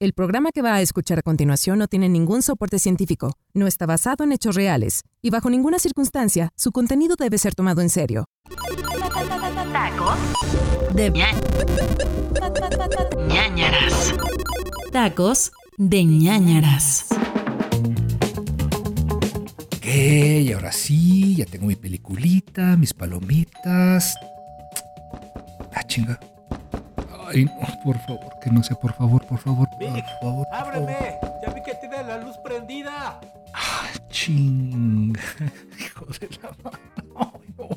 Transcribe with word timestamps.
El 0.00 0.12
programa 0.12 0.52
que 0.52 0.62
va 0.62 0.76
a 0.76 0.80
escuchar 0.80 1.18
a 1.18 1.22
continuación 1.22 1.80
no 1.80 1.88
tiene 1.88 2.08
ningún 2.08 2.40
soporte 2.42 2.78
científico, 2.78 3.32
no 3.52 3.66
está 3.66 3.84
basado 3.84 4.22
en 4.22 4.30
hechos 4.30 4.54
reales 4.54 5.02
y 5.22 5.30
bajo 5.30 5.50
ninguna 5.50 5.80
circunstancia 5.80 6.50
su 6.54 6.70
contenido 6.70 7.16
debe 7.18 7.36
ser 7.36 7.56
tomado 7.56 7.80
en 7.80 7.90
serio. 7.90 8.26
Tacos 9.72 10.16
de 10.94 11.10
ñañaras. 13.26 14.14
Tacos 14.92 15.50
de 15.76 16.04
ñañaras. 16.04 17.06
Ok, 19.78 19.84
y 19.84 20.52
ahora 20.52 20.70
sí, 20.70 21.34
ya 21.34 21.44
tengo 21.44 21.66
mi 21.66 21.74
peliculita, 21.74 22.76
mis 22.76 22.94
palomitas. 22.94 24.14
Ah, 25.74 25.82
chinga. 25.88 26.20
Ay, 27.28 27.44
no, 27.44 27.52
por 27.84 27.98
favor, 28.00 28.32
que 28.42 28.50
no 28.50 28.62
sea, 28.62 28.76
por 28.76 28.92
favor, 28.94 29.24
por 29.26 29.38
favor, 29.38 29.68
por 29.68 29.78
Vic, 29.78 30.04
favor. 30.20 30.46
por 30.46 30.54
¡Ábreme! 30.54 30.94
favor. 31.20 31.40
¡Ya 31.46 31.52
vi 31.52 31.62
que 31.62 31.74
tiene 31.74 32.02
la 32.04 32.18
luz 32.18 32.36
prendida! 32.44 33.20
Ah, 33.54 33.88
chinga. 34.10 35.20
Hijo 35.80 36.06
de 36.20 36.28
la 36.42 36.50
mano. 36.62 36.78
Ay, 37.16 37.54
no. 37.56 37.68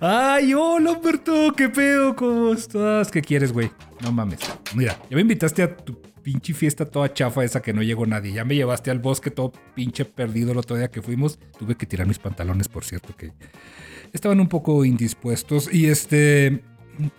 Ay, 0.00 0.54
hola, 0.54 0.92
Humberto, 0.92 1.52
qué 1.56 1.68
pedo, 1.68 2.16
¿cómo 2.16 2.52
estás? 2.52 3.10
¿Qué 3.10 3.20
quieres, 3.22 3.52
güey? 3.52 3.70
No 4.00 4.10
mames. 4.12 4.40
Mira, 4.74 4.96
ya 5.10 5.14
me 5.16 5.20
invitaste 5.22 5.62
a 5.62 5.76
tu 5.76 6.00
pinche 6.22 6.54
fiesta 6.54 6.84
toda 6.86 7.12
chafa 7.12 7.44
esa 7.44 7.60
que 7.60 7.72
no 7.72 7.82
llegó 7.82 8.06
nadie. 8.06 8.32
Ya 8.32 8.44
me 8.44 8.54
llevaste 8.54 8.90
al 8.90 8.98
bosque 8.98 9.30
todo 9.30 9.52
pinche 9.74 10.04
perdido 10.04 10.52
el 10.52 10.58
otro 10.58 10.76
día 10.76 10.90
que 10.90 11.02
fuimos. 11.02 11.38
Tuve 11.58 11.74
que 11.76 11.86
tirar 11.86 12.06
mis 12.06 12.18
pantalones, 12.18 12.68
por 12.68 12.84
cierto, 12.84 13.14
que 13.16 13.32
estaban 14.12 14.40
un 14.40 14.48
poco 14.48 14.84
indispuestos. 14.84 15.72
Y 15.72 15.86
este, 15.86 16.62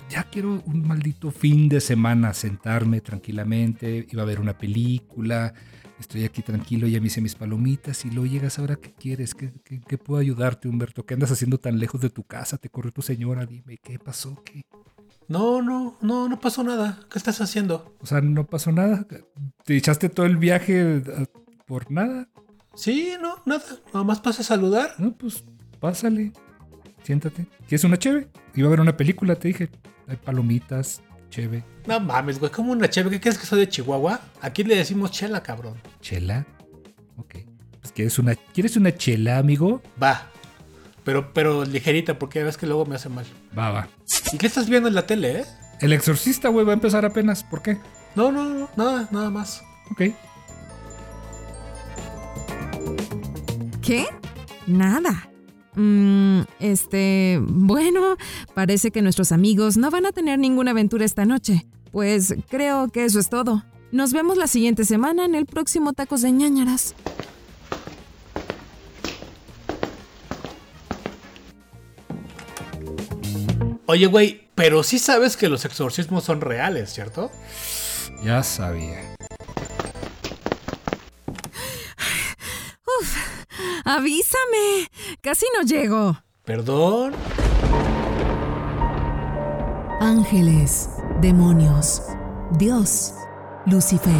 ya 0.09 0.23
quiero 0.23 0.62
un 0.66 0.88
maldito 0.88 1.31
fin 1.31 1.70
de 1.70 1.81
semana, 1.81 2.34
sentarme 2.34 3.02
tranquilamente, 3.02 4.07
iba 4.12 4.21
a 4.23 4.26
ver 4.26 4.40
una 4.40 4.57
película, 4.57 5.54
estoy 5.99 6.23
aquí 6.26 6.41
tranquilo, 6.41 6.88
ya 6.88 6.99
me 6.99 7.07
hice 7.07 7.21
mis 7.21 7.35
palomitas 7.35 8.05
y 8.05 8.12
luego 8.12 8.32
llegas 8.32 8.60
ahora, 8.60 8.76
¿qué 8.76 8.93
quieres? 8.93 9.34
¿Qué, 9.34 9.54
qué, 9.63 9.82
qué 9.82 9.98
puedo 9.98 10.20
ayudarte, 10.20 10.68
Humberto? 10.68 11.05
¿Qué 11.05 11.13
andas 11.13 11.32
haciendo 11.32 11.57
tan 11.57 11.79
lejos 11.79 12.01
de 12.01 12.10
tu 12.10 12.23
casa? 12.23 12.57
¿Te 12.57 12.70
corrió 12.70 12.91
tu 12.91 13.01
señora? 13.01 13.46
Dime, 13.46 13.77
¿qué 13.77 13.99
pasó? 13.99 14.41
¿Qué? 14.43 14.65
No, 15.27 15.62
no, 15.62 15.95
no, 16.01 16.27
no 16.27 16.40
pasó 16.40 16.63
nada. 16.63 16.99
¿Qué 17.10 17.18
estás 17.18 17.40
haciendo? 17.40 17.95
O 18.01 18.05
sea, 18.05 18.20
no 18.20 18.45
pasó 18.45 18.71
nada. 18.71 19.07
¿Te 19.63 19.77
echaste 19.77 20.10
todo 20.10 20.26
el 20.26 20.35
viaje 20.35 20.98
eh, 20.98 21.26
por 21.66 21.90
nada? 21.90 22.27
Sí, 22.76 23.13
no, 23.21 23.35
nada. 23.45 23.63
Nada 23.93 24.04
más 24.04 24.20
pasa 24.20 24.41
a 24.41 24.45
saludar. 24.45 24.95
No, 24.98 25.13
pues 25.16 25.45
pásale. 25.79 26.34
Siéntate. 27.04 27.48
¿Quieres 27.68 27.84
una 27.84 27.98
cheve? 27.98 28.27
Iba 28.55 28.68
a 28.68 28.71
ver 28.71 28.82
una 28.82 28.96
película, 28.96 29.35
te 29.35 29.48
dije. 29.49 29.70
Hay 30.07 30.18
palomitas, 30.18 31.02
cheve. 31.30 31.63
No 31.88 31.99
mames, 31.99 32.40
güey, 32.40 32.52
como 32.52 32.71
una 32.71 32.90
cheve. 32.90 33.10
¿Qué 33.10 33.20
crees 33.20 33.38
que 33.38 33.46
soy 33.46 33.60
de 33.60 33.70
Chihuahua? 33.70 34.20
Aquí 34.41 34.63
le 34.63 34.76
decimos 34.76 35.12
chela, 35.12 35.41
cabrón. 35.41 35.76
¿Chela? 36.02 36.46
Ok. 37.18 37.35
Pues 37.79 37.91
¿quieres 37.94 38.20
una, 38.20 38.35
¿quieres 38.35 38.77
una 38.77 38.96
chela, 38.96 39.38
amigo? 39.38 39.82
Va. 40.02 40.27
Pero, 41.04 41.34
pero 41.34 41.66
ligerita, 41.66 42.20
porque 42.20 42.40
ya 42.40 42.46
ves 42.46 42.57
que 42.57 42.68
luego 42.68 42.85
me 42.85 42.96
hace 42.96 43.10
mal. 43.10 43.26
Va, 43.57 43.72
va. 43.72 43.88
¿Y 44.32 44.38
qué 44.38 44.46
estás 44.46 44.70
viendo 44.70 44.88
en 44.88 44.96
la 44.96 45.07
tele, 45.07 45.40
eh? 45.40 45.46
El 45.79 45.94
exorcista, 45.94 46.49
güey, 46.49 46.63
va 46.63 46.74
a 46.74 46.76
empezar 46.76 47.05
apenas. 47.05 47.44
¿Por 47.44 47.63
qué? 47.63 47.79
No, 48.16 48.32
no, 48.32 48.48
no, 48.48 48.70
nada, 48.76 49.07
nada 49.12 49.32
más. 49.32 49.63
Ok. 49.90 50.13
¿Qué? 53.82 54.05
Nada. 54.68 55.30
Mm, 55.76 56.41
este, 56.60 57.40
bueno, 57.41 58.18
parece 58.54 58.91
que 58.91 59.02
nuestros 59.02 59.32
amigos 59.32 59.78
no 59.78 59.90
van 59.90 60.05
a 60.05 60.12
tener 60.12 60.40
ninguna 60.40 60.72
aventura 60.72 61.05
esta 61.05 61.26
noche. 61.26 61.66
Pues 61.91 62.36
creo 62.50 62.90
que 62.90 63.05
eso 63.05 63.20
es 63.20 63.30
todo. 63.30 63.63
Nos 63.91 64.13
vemos 64.13 64.38
la 64.38 64.47
siguiente 64.47 64.86
semana 64.86 65.25
en 65.25 65.36
el 65.36 65.46
próximo 65.46 65.94
Tacos 65.94 66.22
de 66.22 66.31
ñañaras. 66.31 66.96
Oye, 73.85 74.06
güey, 74.07 74.47
pero 74.56 74.84
sí 74.84 75.00
sabes 75.00 75.35
que 75.35 75.50
los 75.50 75.66
exorcismos 75.66 76.24
son 76.24 76.40
reales, 76.40 76.94
¿cierto? 76.94 77.29
Ya 78.24 78.41
sabía. 78.41 79.16
¡Avísame! 83.94 84.88
Casi 85.22 85.46
no 85.53 85.68
llego. 85.68 86.18
Perdón. 86.46 87.12
Ángeles, 90.00 90.90
demonios, 91.19 92.01
Dios, 92.57 93.13
Lucifer. 93.66 94.13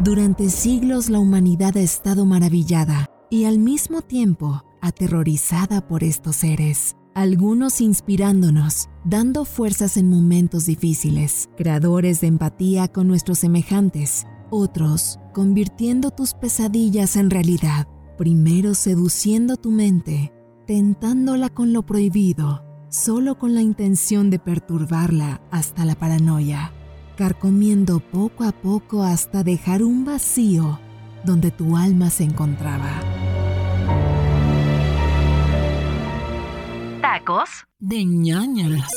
Durante 0.00 0.50
siglos 0.50 1.08
la 1.08 1.18
humanidad 1.18 1.78
ha 1.78 1.80
estado 1.80 2.26
maravillada 2.26 3.06
y 3.30 3.46
al 3.46 3.58
mismo 3.58 4.02
tiempo 4.02 4.64
aterrorizada 4.82 5.88
por 5.88 6.04
estos 6.04 6.36
seres, 6.36 6.94
algunos 7.14 7.80
inspirándonos, 7.80 8.90
dando 9.06 9.46
fuerzas 9.46 9.96
en 9.96 10.10
momentos 10.10 10.66
difíciles, 10.66 11.48
creadores 11.56 12.20
de 12.20 12.26
empatía 12.26 12.88
con 12.88 13.08
nuestros 13.08 13.38
semejantes, 13.38 14.26
otros 14.50 15.18
convirtiendo 15.32 16.10
tus 16.10 16.34
pesadillas 16.34 17.16
en 17.16 17.30
realidad, 17.30 17.88
primero 18.16 18.74
seduciendo 18.74 19.56
tu 19.56 19.70
mente, 19.70 20.32
tentándola 20.66 21.48
con 21.48 21.72
lo 21.72 21.84
prohibido, 21.84 22.64
solo 22.88 23.38
con 23.38 23.54
la 23.54 23.60
intención 23.60 24.30
de 24.30 24.38
perturbarla 24.38 25.40
hasta 25.50 25.84
la 25.84 25.94
paranoia, 25.94 26.72
carcomiendo 27.16 28.00
poco 28.00 28.44
a 28.44 28.52
poco 28.52 29.02
hasta 29.02 29.42
dejar 29.42 29.82
un 29.82 30.04
vacío 30.04 30.78
donde 31.24 31.50
tu 31.50 31.76
alma 31.76 32.10
se 32.10 32.24
encontraba. 32.24 33.00
Tacos 37.00 37.48
de 37.78 38.04
ñañaras. 38.04 38.90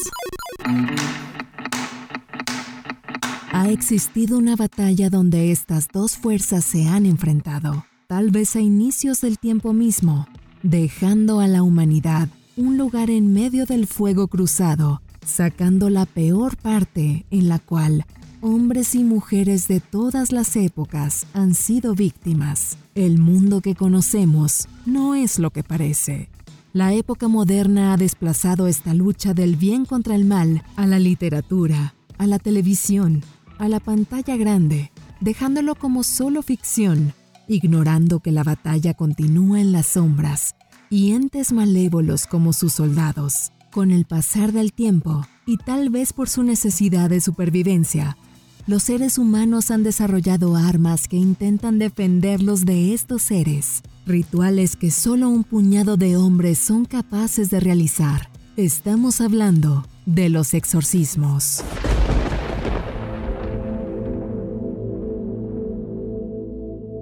Ha 3.51 3.69
existido 3.69 4.37
una 4.37 4.55
batalla 4.55 5.09
donde 5.09 5.51
estas 5.51 5.87
dos 5.91 6.17
fuerzas 6.17 6.65
se 6.65 6.87
han 6.87 7.05
enfrentado, 7.05 7.85
tal 8.07 8.29
vez 8.29 8.55
a 8.55 8.61
inicios 8.61 9.21
del 9.21 9.39
tiempo 9.39 9.73
mismo, 9.73 10.27
dejando 10.63 11.39
a 11.39 11.47
la 11.47 11.63
humanidad 11.63 12.29
un 12.55 12.77
lugar 12.77 13.09
en 13.09 13.33
medio 13.33 13.65
del 13.65 13.87
fuego 13.87 14.27
cruzado, 14.27 15.01
sacando 15.25 15.89
la 15.89 16.05
peor 16.05 16.57
parte 16.57 17.25
en 17.31 17.49
la 17.49 17.59
cual 17.59 18.05
hombres 18.41 18.95
y 18.95 19.03
mujeres 19.03 19.67
de 19.67 19.79
todas 19.79 20.31
las 20.31 20.55
épocas 20.55 21.25
han 21.33 21.55
sido 21.55 21.95
víctimas. 21.95 22.77
El 22.95 23.17
mundo 23.17 23.61
que 23.61 23.75
conocemos 23.75 24.67
no 24.85 25.15
es 25.15 25.39
lo 25.39 25.51
que 25.51 25.63
parece. 25.63 26.29
La 26.73 26.93
época 26.93 27.27
moderna 27.27 27.93
ha 27.93 27.97
desplazado 27.97 28.67
esta 28.67 28.93
lucha 28.93 29.33
del 29.33 29.55
bien 29.55 29.85
contra 29.85 30.15
el 30.15 30.25
mal 30.25 30.63
a 30.75 30.85
la 30.85 30.99
literatura, 30.99 31.95
a 32.17 32.27
la 32.27 32.39
televisión, 32.39 33.23
a 33.59 33.67
la 33.67 33.79
pantalla 33.79 34.35
grande, 34.37 34.91
dejándolo 35.21 35.75
como 35.75 36.03
solo 36.03 36.41
ficción, 36.41 37.13
ignorando 37.47 38.19
que 38.19 38.31
la 38.31 38.43
batalla 38.43 38.93
continúa 38.93 39.61
en 39.61 39.71
las 39.71 39.87
sombras 39.87 40.55
y 40.89 41.11
entes 41.11 41.51
malévolos 41.51 42.27
como 42.27 42.53
sus 42.53 42.73
soldados. 42.73 43.51
Con 43.71 43.91
el 43.91 44.05
pasar 44.05 44.53
del 44.53 44.73
tiempo, 44.73 45.25
y 45.45 45.57
tal 45.57 45.89
vez 45.89 46.13
por 46.13 46.29
su 46.29 46.43
necesidad 46.43 47.09
de 47.09 47.21
supervivencia, 47.21 48.17
los 48.65 48.83
seres 48.83 49.17
humanos 49.17 49.71
han 49.71 49.83
desarrollado 49.83 50.55
armas 50.55 51.07
que 51.07 51.15
intentan 51.17 51.79
defenderlos 51.79 52.65
de 52.65 52.93
estos 52.93 53.21
seres, 53.21 53.81
rituales 54.05 54.75
que 54.75 54.91
solo 54.91 55.29
un 55.29 55.43
puñado 55.43 55.95
de 55.95 56.17
hombres 56.17 56.59
son 56.59 56.85
capaces 56.85 57.49
de 57.49 57.59
realizar. 57.59 58.29
Estamos 58.57 59.21
hablando 59.21 59.85
de 60.05 60.29
los 60.29 60.53
exorcismos. 60.53 61.63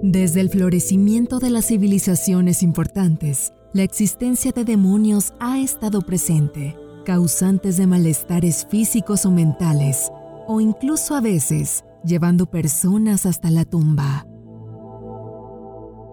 Desde 0.08 0.40
el 0.40 0.50
florecimiento 0.50 1.40
de 1.40 1.50
las 1.50 1.66
civilizaciones 1.66 2.62
importantes, 2.62 3.52
la 3.72 3.82
existencia 3.82 4.52
de 4.52 4.64
demonios 4.64 5.34
ha 5.40 5.58
estado 5.58 6.00
presente, 6.00 6.76
causantes 7.04 7.76
de 7.76 7.88
malestares 7.88 8.68
físicos 8.70 9.26
o 9.26 9.32
mentales, 9.32 10.12
o 10.46 10.60
incluso 10.60 11.16
a 11.16 11.20
veces 11.20 11.82
llevando 12.04 12.46
personas 12.46 13.26
hasta 13.26 13.50
la 13.50 13.64
tumba. 13.64 14.24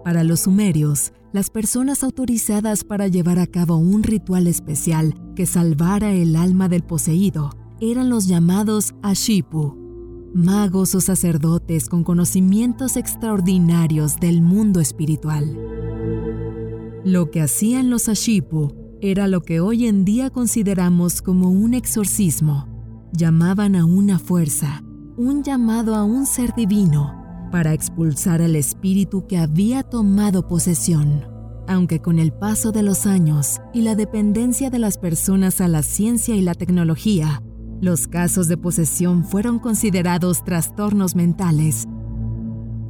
Para 0.02 0.24
los 0.24 0.40
sumerios, 0.40 1.12
las 1.32 1.48
personas 1.48 2.02
autorizadas 2.02 2.82
para 2.82 3.06
llevar 3.06 3.38
a 3.38 3.46
cabo 3.46 3.76
un 3.76 4.02
ritual 4.02 4.48
especial 4.48 5.14
que 5.36 5.46
salvara 5.46 6.12
el 6.14 6.34
alma 6.34 6.68
del 6.68 6.82
poseído 6.82 7.52
eran 7.80 8.10
los 8.10 8.26
llamados 8.26 8.92
Ashipu, 9.02 9.83
magos 10.34 10.94
o 10.96 11.00
sacerdotes 11.00 11.88
con 11.88 12.02
conocimientos 12.02 12.96
extraordinarios 12.96 14.18
del 14.18 14.42
mundo 14.42 14.80
espiritual. 14.80 15.56
Lo 17.04 17.30
que 17.30 17.40
hacían 17.40 17.88
los 17.88 18.08
Ashipu 18.08 18.72
era 19.00 19.28
lo 19.28 19.42
que 19.42 19.60
hoy 19.60 19.86
en 19.86 20.04
día 20.04 20.30
consideramos 20.30 21.22
como 21.22 21.50
un 21.50 21.74
exorcismo, 21.74 22.66
llamaban 23.12 23.76
a 23.76 23.84
una 23.84 24.18
fuerza, 24.18 24.82
un 25.16 25.44
llamado 25.44 25.94
a 25.94 26.02
un 26.02 26.26
ser 26.26 26.54
divino, 26.54 27.14
para 27.52 27.72
expulsar 27.72 28.42
al 28.42 28.56
espíritu 28.56 29.26
que 29.28 29.38
había 29.38 29.84
tomado 29.84 30.48
posesión. 30.48 31.26
Aunque 31.68 32.00
con 32.00 32.18
el 32.18 32.32
paso 32.32 32.72
de 32.72 32.82
los 32.82 33.06
años 33.06 33.60
y 33.72 33.82
la 33.82 33.94
dependencia 33.94 34.70
de 34.70 34.80
las 34.80 34.98
personas 34.98 35.60
a 35.60 35.68
la 35.68 35.82
ciencia 35.82 36.34
y 36.34 36.42
la 36.42 36.54
tecnología, 36.54 37.40
los 37.84 38.08
casos 38.08 38.48
de 38.48 38.56
posesión 38.56 39.24
fueron 39.24 39.58
considerados 39.58 40.42
trastornos 40.42 41.14
mentales. 41.14 41.86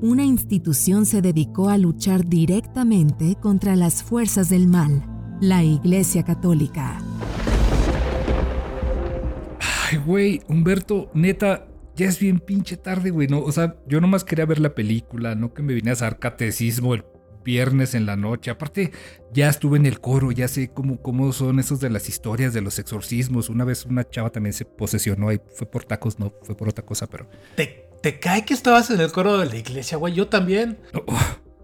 Una 0.00 0.22
institución 0.22 1.04
se 1.04 1.20
dedicó 1.20 1.68
a 1.68 1.78
luchar 1.78 2.26
directamente 2.26 3.34
contra 3.40 3.74
las 3.74 4.04
fuerzas 4.04 4.48
del 4.50 4.68
mal, 4.68 5.04
la 5.40 5.64
Iglesia 5.64 6.22
Católica. 6.22 6.98
Ay, 9.90 9.98
güey, 9.98 10.42
Humberto, 10.46 11.10
neta, 11.12 11.66
ya 11.96 12.06
es 12.06 12.20
bien 12.20 12.38
pinche 12.38 12.76
tarde, 12.76 13.10
güey. 13.10 13.26
No, 13.26 13.40
o 13.40 13.50
sea, 13.50 13.76
yo 13.88 14.00
nomás 14.00 14.22
quería 14.22 14.46
ver 14.46 14.60
la 14.60 14.76
película, 14.76 15.34
no 15.34 15.52
que 15.52 15.62
me 15.62 15.74
vine 15.74 15.90
a 15.90 15.94
hacer 15.94 16.20
catecismo 16.20 16.94
el 16.94 17.04
viernes 17.44 17.94
en 17.94 18.06
la 18.06 18.16
noche. 18.16 18.50
Aparte, 18.50 18.90
ya 19.32 19.48
estuve 19.48 19.78
en 19.78 19.86
el 19.86 20.00
coro, 20.00 20.32
ya 20.32 20.48
sé 20.48 20.70
cómo, 20.72 21.00
cómo 21.00 21.32
son 21.32 21.60
esos 21.60 21.78
de 21.80 21.90
las 21.90 22.08
historias 22.08 22.52
de 22.54 22.62
los 22.62 22.78
exorcismos. 22.78 23.48
Una 23.48 23.64
vez 23.64 23.84
una 23.84 24.08
chava 24.08 24.30
también 24.30 24.52
se 24.54 24.64
posesionó 24.64 25.32
y 25.32 25.40
fue 25.54 25.70
por 25.70 25.84
tacos, 25.84 26.18
no 26.18 26.32
fue 26.42 26.56
por 26.56 26.68
otra 26.68 26.84
cosa, 26.84 27.06
pero. 27.06 27.28
¿Te, 27.54 27.86
te 28.02 28.18
cae 28.18 28.44
que 28.44 28.54
estabas 28.54 28.90
en 28.90 29.00
el 29.00 29.12
coro 29.12 29.38
de 29.38 29.46
la 29.46 29.56
iglesia, 29.56 29.98
güey? 29.98 30.14
Yo 30.14 30.26
también. 30.28 30.78
Oh, 31.06 31.16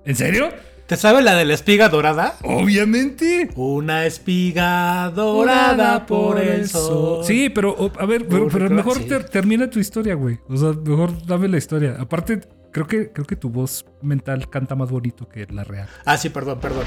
¿En 0.04 0.14
serio? 0.14 0.50
¿Te 0.86 0.96
sabe 0.96 1.22
la 1.22 1.36
de 1.36 1.44
la 1.44 1.54
espiga 1.54 1.88
dorada? 1.88 2.36
Obviamente. 2.42 3.48
Una 3.54 4.06
espiga 4.06 5.08
dorada 5.14 6.04
por 6.04 6.40
el 6.40 6.68
sol. 6.68 7.24
Sí, 7.24 7.48
pero 7.48 7.76
oh, 7.78 7.92
a 7.96 8.06
ver, 8.06 8.26
pero, 8.26 8.48
mejor 8.70 8.96
sí. 8.98 9.04
ter- 9.04 9.28
termina 9.28 9.70
tu 9.70 9.78
historia, 9.78 10.14
güey. 10.14 10.40
O 10.48 10.56
sea, 10.56 10.72
mejor 10.72 11.24
dame 11.26 11.46
la 11.46 11.58
historia. 11.58 11.96
Aparte, 11.96 12.40
creo 12.70 12.86
que, 12.86 13.12
creo 13.12 13.26
que 13.26 13.36
tu 13.36 13.50
voz 13.50 13.84
mental 14.02 14.48
canta 14.48 14.74
más 14.74 14.90
bonito 14.90 15.28
que 15.28 15.46
la 15.46 15.64
real. 15.64 15.88
Ah, 16.04 16.16
sí, 16.16 16.28
perdón, 16.28 16.58
perdón. 16.60 16.84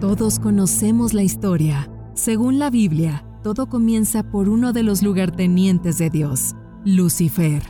Todos 0.00 0.38
conocemos 0.38 1.12
la 1.14 1.22
historia. 1.22 1.90
Según 2.14 2.58
la 2.58 2.70
Biblia, 2.70 3.24
todo 3.42 3.68
comienza 3.68 4.30
por 4.30 4.48
uno 4.48 4.72
de 4.72 4.82
los 4.82 5.02
lugartenientes 5.02 5.98
de 5.98 6.10
Dios, 6.10 6.54
Lucifer. 6.84 7.62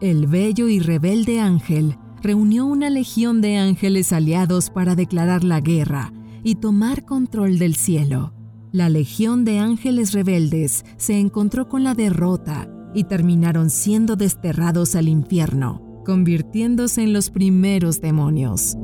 El 0.00 0.26
bello 0.26 0.68
y 0.68 0.78
rebelde 0.78 1.40
ángel 1.40 1.98
reunió 2.22 2.66
una 2.66 2.90
legión 2.90 3.40
de 3.40 3.56
ángeles 3.56 4.12
aliados 4.12 4.70
para 4.70 4.94
declarar 4.94 5.44
la 5.44 5.60
guerra 5.60 6.12
y 6.42 6.56
tomar 6.56 7.04
control 7.04 7.58
del 7.58 7.76
cielo. 7.76 8.32
La 8.72 8.88
legión 8.88 9.44
de 9.44 9.58
ángeles 9.58 10.12
rebeldes 10.12 10.84
se 10.96 11.18
encontró 11.18 11.68
con 11.68 11.84
la 11.84 11.94
derrota 11.94 12.68
y 12.96 13.04
terminaron 13.04 13.68
siendo 13.68 14.16
desterrados 14.16 14.96
al 14.96 15.06
infierno, 15.06 16.02
convirtiéndose 16.06 17.02
en 17.02 17.12
los 17.12 17.28
primeros 17.28 18.00
demonios. 18.00 18.74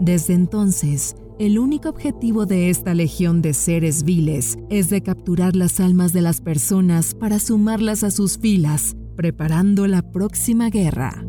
Desde 0.00 0.32
entonces, 0.32 1.14
el 1.38 1.58
único 1.58 1.90
objetivo 1.90 2.46
de 2.46 2.70
esta 2.70 2.94
legión 2.94 3.42
de 3.42 3.52
seres 3.52 4.02
viles 4.02 4.56
es 4.70 4.88
de 4.88 5.02
capturar 5.02 5.56
las 5.56 5.78
almas 5.78 6.14
de 6.14 6.22
las 6.22 6.40
personas 6.40 7.14
para 7.14 7.38
sumarlas 7.38 8.02
a 8.02 8.10
sus 8.10 8.38
filas, 8.38 8.96
preparando 9.14 9.86
la 9.86 10.00
próxima 10.00 10.70
guerra. 10.70 11.26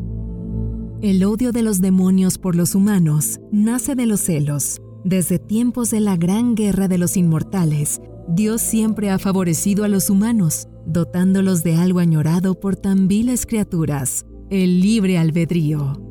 El 1.02 1.22
odio 1.22 1.52
de 1.52 1.62
los 1.62 1.82
demonios 1.82 2.38
por 2.38 2.56
los 2.56 2.74
humanos 2.74 3.40
nace 3.52 3.94
de 3.94 4.06
los 4.06 4.20
celos. 4.20 4.80
Desde 5.04 5.38
tiempos 5.38 5.90
de 5.90 6.00
la 6.00 6.16
gran 6.16 6.54
guerra 6.54 6.88
de 6.88 6.96
los 6.96 7.18
inmortales, 7.18 8.00
Dios 8.26 8.62
siempre 8.62 9.10
ha 9.10 9.18
favorecido 9.18 9.84
a 9.84 9.88
los 9.88 10.08
humanos, 10.08 10.68
dotándolos 10.86 11.62
de 11.62 11.76
algo 11.76 11.98
añorado 11.98 12.58
por 12.58 12.76
tan 12.76 13.08
viles 13.08 13.46
criaturas, 13.46 14.24
el 14.50 14.80
libre 14.80 15.18
albedrío 15.18 16.06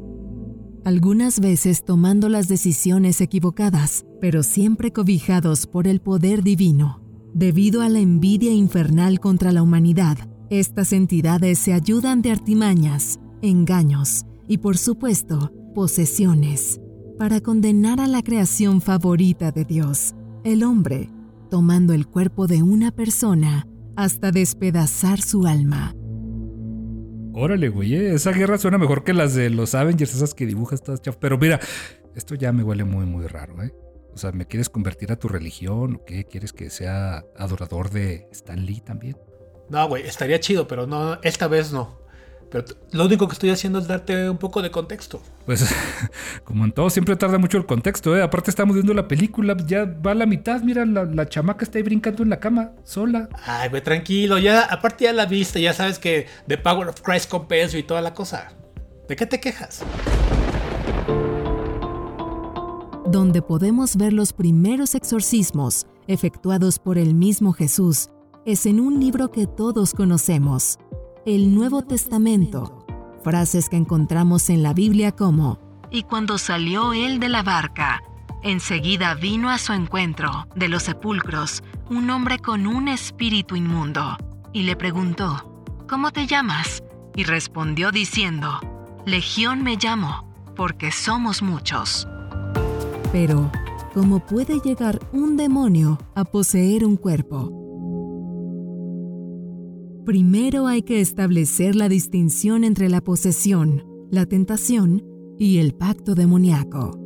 algunas 0.86 1.39
veces 1.39 1.83
tomando 1.83 2.30
las 2.30 2.48
decisiones 2.48 3.19
equivocadas, 3.19 4.06
pero 4.22 4.44
siempre 4.44 4.94
cobijados 4.94 5.66
por 5.66 5.88
el 5.88 6.00
poder 6.00 6.44
divino. 6.44 7.01
Debido 7.33 7.81
a 7.81 7.89
la 7.89 8.00
envidia 8.00 8.54
infernal 8.54 9.19
contra 9.19 9.51
la 9.51 9.63
humanidad, 9.63 10.30
estas 10.51 10.94
entidades 10.94 11.57
se 11.57 11.74
ayudan 11.74 12.22
de 12.22 12.31
artimañas, 12.31 13.19
engaños 13.42 14.25
y, 14.48 14.60
por 14.60 14.77
supuesto, 14.77 15.51
posesiones, 15.74 16.80
para 17.18 17.42
condenar 17.42 18.00
a 18.00 18.07
la 18.07 18.22
creación 18.22 18.80
favorita 18.80 19.51
de 19.51 19.66
Dios, 19.66 20.13
el 20.44 20.63
hombre, 20.63 21.10
tomando 21.50 21.94
el 21.94 22.06
cuerpo 22.06 22.45
de 22.45 22.62
una 22.62 22.92
persona 22.92 23.68
hasta 23.95 24.31
despedazar 24.31 25.21
su 25.21 25.45
alma. 25.45 25.94
Órale, 27.33 27.68
güey, 27.69 27.95
eh, 27.95 28.13
esa 28.13 28.31
guerra 28.31 28.57
suena 28.57 28.77
mejor 28.77 29.03
que 29.03 29.13
las 29.13 29.36
de 29.36 29.50
los 29.50 29.75
Avengers, 29.75 30.15
esas 30.15 30.33
que 30.33 30.45
dibujas 30.45 30.81
todas 30.81 31.01
chafas. 31.01 31.19
Pero 31.19 31.38
mira, 31.38 31.59
esto 32.15 32.36
ya 32.36 32.53
me 32.53 32.63
huele 32.63 32.86
muy, 32.86 33.06
muy 33.06 33.27
raro, 33.27 33.62
¿eh? 33.62 33.74
O 34.13 34.18
sea, 34.18 34.31
¿me 34.31 34.45
quieres 34.45 34.69
convertir 34.69 35.12
a 35.12 35.18
tu 35.18 35.27
religión 35.27 35.95
o 35.95 36.06
qué? 36.06 36.24
¿Quieres 36.24 36.53
que 36.53 36.69
sea 36.69 37.25
adorador 37.38 37.89
de 37.89 38.30
Stan 38.31 38.65
Lee 38.65 38.80
también? 38.80 39.18
No, 39.69 39.86
güey, 39.89 40.03
estaría 40.03 40.39
chido, 40.39 40.68
pero 40.68 40.88
no, 40.88 41.19
esta 41.24 41.50
vez 41.50 41.74
no. 41.74 42.05
Pero 42.56 42.78
lo 42.94 43.06
único 43.06 43.28
que 43.28 43.34
estoy 43.34 43.50
haciendo 43.50 43.80
es 43.80 43.88
darte 43.88 44.30
un 44.30 44.38
poco 44.38 44.62
de 44.62 44.72
contexto. 44.72 45.22
Pues, 45.46 45.66
como 46.46 46.63
en 46.63 46.72
todo, 46.72 46.90
siempre 46.90 47.18
tarda 47.18 47.38
mucho 47.38 47.57
el 47.57 47.66
contexto, 47.66 48.16
¿eh? 48.16 48.22
Aparte 48.22 48.50
estamos 48.50 48.75
viendo 48.75 48.94
la 48.94 49.10
película, 49.10 49.57
ya 49.68 49.84
va 49.84 50.12
a 50.12 50.16
la 50.16 50.25
mitad, 50.25 50.62
mira, 50.62 50.86
la, 50.86 51.04
la 51.04 51.28
chamaca 51.28 51.66
está 51.66 51.80
ahí 51.80 51.84
brincando 51.84 52.24
en 52.24 52.30
la 52.30 52.40
cama, 52.40 52.72
sola. 52.86 53.28
Ay, 53.46 53.68
güey, 53.68 53.84
tranquilo, 53.84 54.38
ya, 54.38 54.62
aparte 54.62 55.04
ya 55.04 55.12
la 55.12 55.25
viste, 55.25 55.62
ya 55.62 55.74
sabes 55.74 56.00
que 56.00 56.28
The 56.48 56.57
Power 56.57 56.88
of 56.88 57.02
Christ 57.02 57.30
compensa 57.30 57.78
y 57.78 57.84
toda 57.84 58.00
la 58.00 58.13
cosa. 58.13 58.54
¿De 59.10 59.18
qué 59.18 59.25
te 59.25 59.42
quejas? 59.42 59.84
donde 63.08 63.42
podemos 63.42 63.98
ver 63.98 64.13
los 64.13 64.34
primeros 64.34 64.96
exorcismos 64.96 65.86
efectuados 66.08 66.80
por 66.80 66.98
el 66.98 67.13
mismo 67.13 67.54
Jesús, 67.54 68.10
es 68.46 68.66
en 68.66 68.80
un 68.80 69.00
libro 69.00 69.31
que 69.31 69.48
todos 69.48 69.94
conocemos, 69.94 70.78
el 71.25 71.56
Nuevo 71.56 71.81
Testamento. 71.81 72.86
Frases 73.24 73.68
que 73.68 73.77
encontramos 73.77 74.51
en 74.51 74.62
la 74.62 74.74
Biblia 74.74 75.12
como, 75.12 75.60
y 75.89 76.04
cuando 76.04 76.38
salió 76.38 76.94
él 76.94 77.19
de 77.19 77.30
la 77.30 77.42
barca, 77.42 78.04
enseguida 78.44 79.16
vino 79.16 79.50
a 79.50 79.57
su 79.57 79.74
encuentro 79.74 80.48
de 80.56 80.68
los 80.68 80.83
sepulcros 80.83 81.63
un 81.89 82.10
hombre 82.12 82.38
con 82.38 82.68
un 82.68 82.88
espíritu 82.88 83.56
inmundo, 83.56 84.18
y 84.54 84.63
le 84.63 84.75
preguntó, 84.75 85.63
¿Cómo 85.89 86.12
te 86.12 86.27
llamas? 86.27 86.83
Y 87.16 87.24
respondió 87.24 87.91
diciendo, 87.91 88.60
Legión 89.05 89.63
me 89.63 89.77
llamo, 89.77 90.32
porque 90.55 90.91
somos 90.91 91.41
muchos. 91.41 92.08
Pero, 93.12 93.51
¿cómo 93.96 94.20
puede 94.20 94.60
llegar 94.60 95.00
un 95.12 95.38
demonio 95.38 95.98
a 96.13 96.24
poseer 96.24 96.86
un 96.86 96.98
cuerpo? 96.98 97.64
Primero 100.05 100.67
hay 100.67 100.83
que 100.83 101.01
establecer 101.01 101.75
la 101.75 101.89
distinción 101.89 102.63
entre 102.63 102.89
la 102.89 103.01
posesión, 103.01 103.83
la 104.12 104.27
tentación 104.27 105.03
y 105.39 105.57
el 105.57 105.74
pacto 105.74 106.13
demoníaco. 106.13 107.00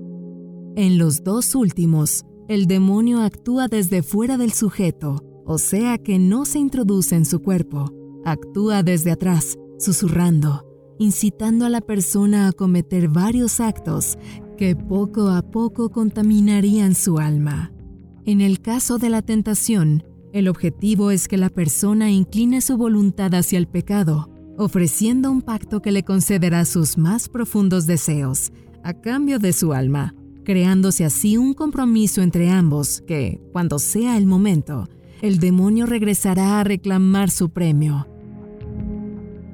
En 0.75 0.97
los 0.97 1.23
dos 1.23 1.55
últimos, 1.55 2.25
el 2.49 2.67
demonio 2.67 3.21
actúa 3.21 3.69
desde 3.69 4.03
fuera 4.03 4.37
del 4.37 4.51
sujeto, 4.51 5.23
o 5.45 5.57
sea 5.57 5.97
que 5.97 6.19
no 6.19 6.43
se 6.43 6.59
introduce 6.59 7.15
en 7.15 7.23
su 7.23 7.41
cuerpo, 7.41 7.89
actúa 8.25 8.83
desde 8.83 9.11
atrás, 9.11 9.57
susurrando, 9.77 10.65
incitando 10.99 11.65
a 11.65 11.69
la 11.69 11.79
persona 11.79 12.49
a 12.49 12.51
cometer 12.51 13.07
varios 13.07 13.61
actos 13.61 14.17
que 14.57 14.75
poco 14.75 15.29
a 15.29 15.41
poco 15.41 15.89
contaminarían 15.89 16.95
su 16.95 17.17
alma. 17.17 17.71
En 18.25 18.41
el 18.41 18.59
caso 18.59 18.97
de 18.97 19.09
la 19.09 19.21
tentación, 19.21 20.03
el 20.31 20.47
objetivo 20.47 21.11
es 21.11 21.27
que 21.27 21.37
la 21.37 21.49
persona 21.49 22.11
incline 22.11 22.61
su 22.61 22.77
voluntad 22.77 23.33
hacia 23.33 23.57
el 23.57 23.67
pecado, 23.67 24.29
ofreciendo 24.57 25.31
un 25.31 25.41
pacto 25.41 25.81
que 25.81 25.91
le 25.91 26.03
concederá 26.03 26.65
sus 26.65 26.97
más 26.97 27.29
profundos 27.29 27.87
deseos, 27.87 28.51
a 28.83 28.93
cambio 28.93 29.39
de 29.39 29.53
su 29.53 29.73
alma, 29.73 30.13
creándose 30.43 31.05
así 31.05 31.37
un 31.37 31.53
compromiso 31.53 32.21
entre 32.21 32.49
ambos 32.49 33.01
que, 33.07 33.39
cuando 33.51 33.79
sea 33.79 34.17
el 34.17 34.25
momento, 34.25 34.87
el 35.21 35.39
demonio 35.39 35.85
regresará 35.85 36.59
a 36.59 36.63
reclamar 36.63 37.29
su 37.29 37.49
premio. 37.49 38.07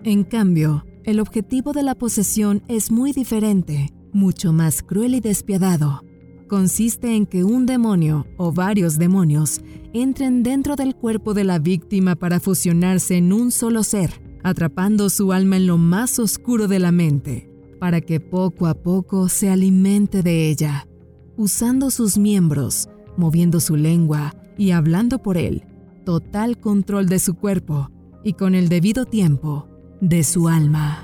En 0.04 0.24
cambio, 0.24 0.86
el 1.04 1.20
objetivo 1.20 1.72
de 1.72 1.84
la 1.84 1.96
posesión 1.96 2.64
es 2.68 2.92
muy 2.92 3.14
diferente, 3.14 3.92
mucho 4.12 4.54
más 4.54 4.84
cruel 4.84 5.16
y 5.16 5.20
despiadado. 5.20 6.04
Consiste 6.48 7.16
en 7.16 7.26
que 7.26 7.44
un 7.44 7.66
demonio 7.66 8.28
o 8.38 8.52
varios 8.52 8.98
demonios 8.98 9.62
entren 9.96 10.44
dentro 10.44 10.76
del 10.76 10.94
cuerpo 10.94 11.34
de 11.34 11.46
la 11.46 11.58
víctima 11.58 12.16
para 12.16 12.42
fusionarse 12.42 13.16
en 13.16 13.32
un 13.32 13.52
solo 13.52 13.82
ser, 13.84 14.22
atrapando 14.44 15.10
su 15.10 15.32
alma 15.32 15.56
en 15.56 15.68
lo 15.68 15.78
más 15.78 16.20
oscuro 16.20 16.68
de 16.68 16.80
la 16.80 16.92
mente, 16.92 17.50
para 17.80 18.02
que 18.02 18.20
poco 18.20 18.68
a 18.68 18.74
poco 18.74 19.30
se 19.30 19.50
alimente 19.50 20.22
de 20.22 20.50
ella, 20.50 20.86
usando 21.38 21.90
sus 21.92 22.18
miembros, 22.18 22.90
moviendo 23.16 23.62
su 23.62 23.78
lengua 23.78 24.36
y 24.58 24.72
hablando 24.72 25.20
por 25.20 25.38
él. 25.38 25.64
total 26.06 26.60
control 26.60 27.08
de 27.08 27.18
su 27.18 27.34
cuerpo 27.34 27.90
y 28.24 28.34
con 28.34 28.54
el 28.54 28.70
debido 28.70 29.06
tiempo 29.06 29.68
de 30.02 30.24
su 30.24 30.48
alma. 30.48 31.04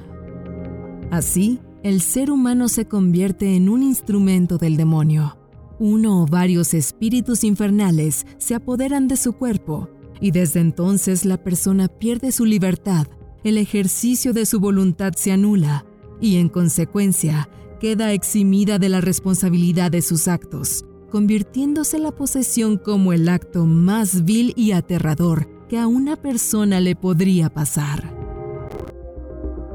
Así, 1.09 1.59
el 1.81 2.01
ser 2.01 2.29
humano 2.29 2.69
se 2.69 2.85
convierte 2.85 3.55
en 3.55 3.67
un 3.67 3.81
instrumento 3.81 4.59
del 4.59 4.77
demonio. 4.77 5.40
Uno 5.81 6.21
o 6.21 6.25
varios 6.27 6.75
espíritus 6.75 7.43
infernales 7.43 8.27
se 8.37 8.53
apoderan 8.53 9.07
de 9.07 9.17
su 9.17 9.33
cuerpo 9.33 9.89
y 10.19 10.29
desde 10.29 10.59
entonces 10.59 11.25
la 11.25 11.37
persona 11.37 11.87
pierde 11.87 12.31
su 12.31 12.45
libertad, 12.45 13.07
el 13.43 13.57
ejercicio 13.57 14.31
de 14.31 14.45
su 14.45 14.59
voluntad 14.59 15.13
se 15.17 15.31
anula 15.31 15.83
y 16.19 16.37
en 16.37 16.49
consecuencia 16.49 17.49
queda 17.79 18.13
eximida 18.13 18.77
de 18.77 18.89
la 18.89 19.01
responsabilidad 19.01 19.89
de 19.89 20.03
sus 20.03 20.27
actos, 20.27 20.85
convirtiéndose 21.09 21.97
la 21.97 22.11
posesión 22.11 22.77
como 22.77 23.11
el 23.11 23.27
acto 23.27 23.65
más 23.65 24.23
vil 24.23 24.53
y 24.55 24.73
aterrador 24.73 25.49
que 25.67 25.79
a 25.79 25.87
una 25.87 26.15
persona 26.15 26.79
le 26.79 26.95
podría 26.95 27.51
pasar. 27.51 28.15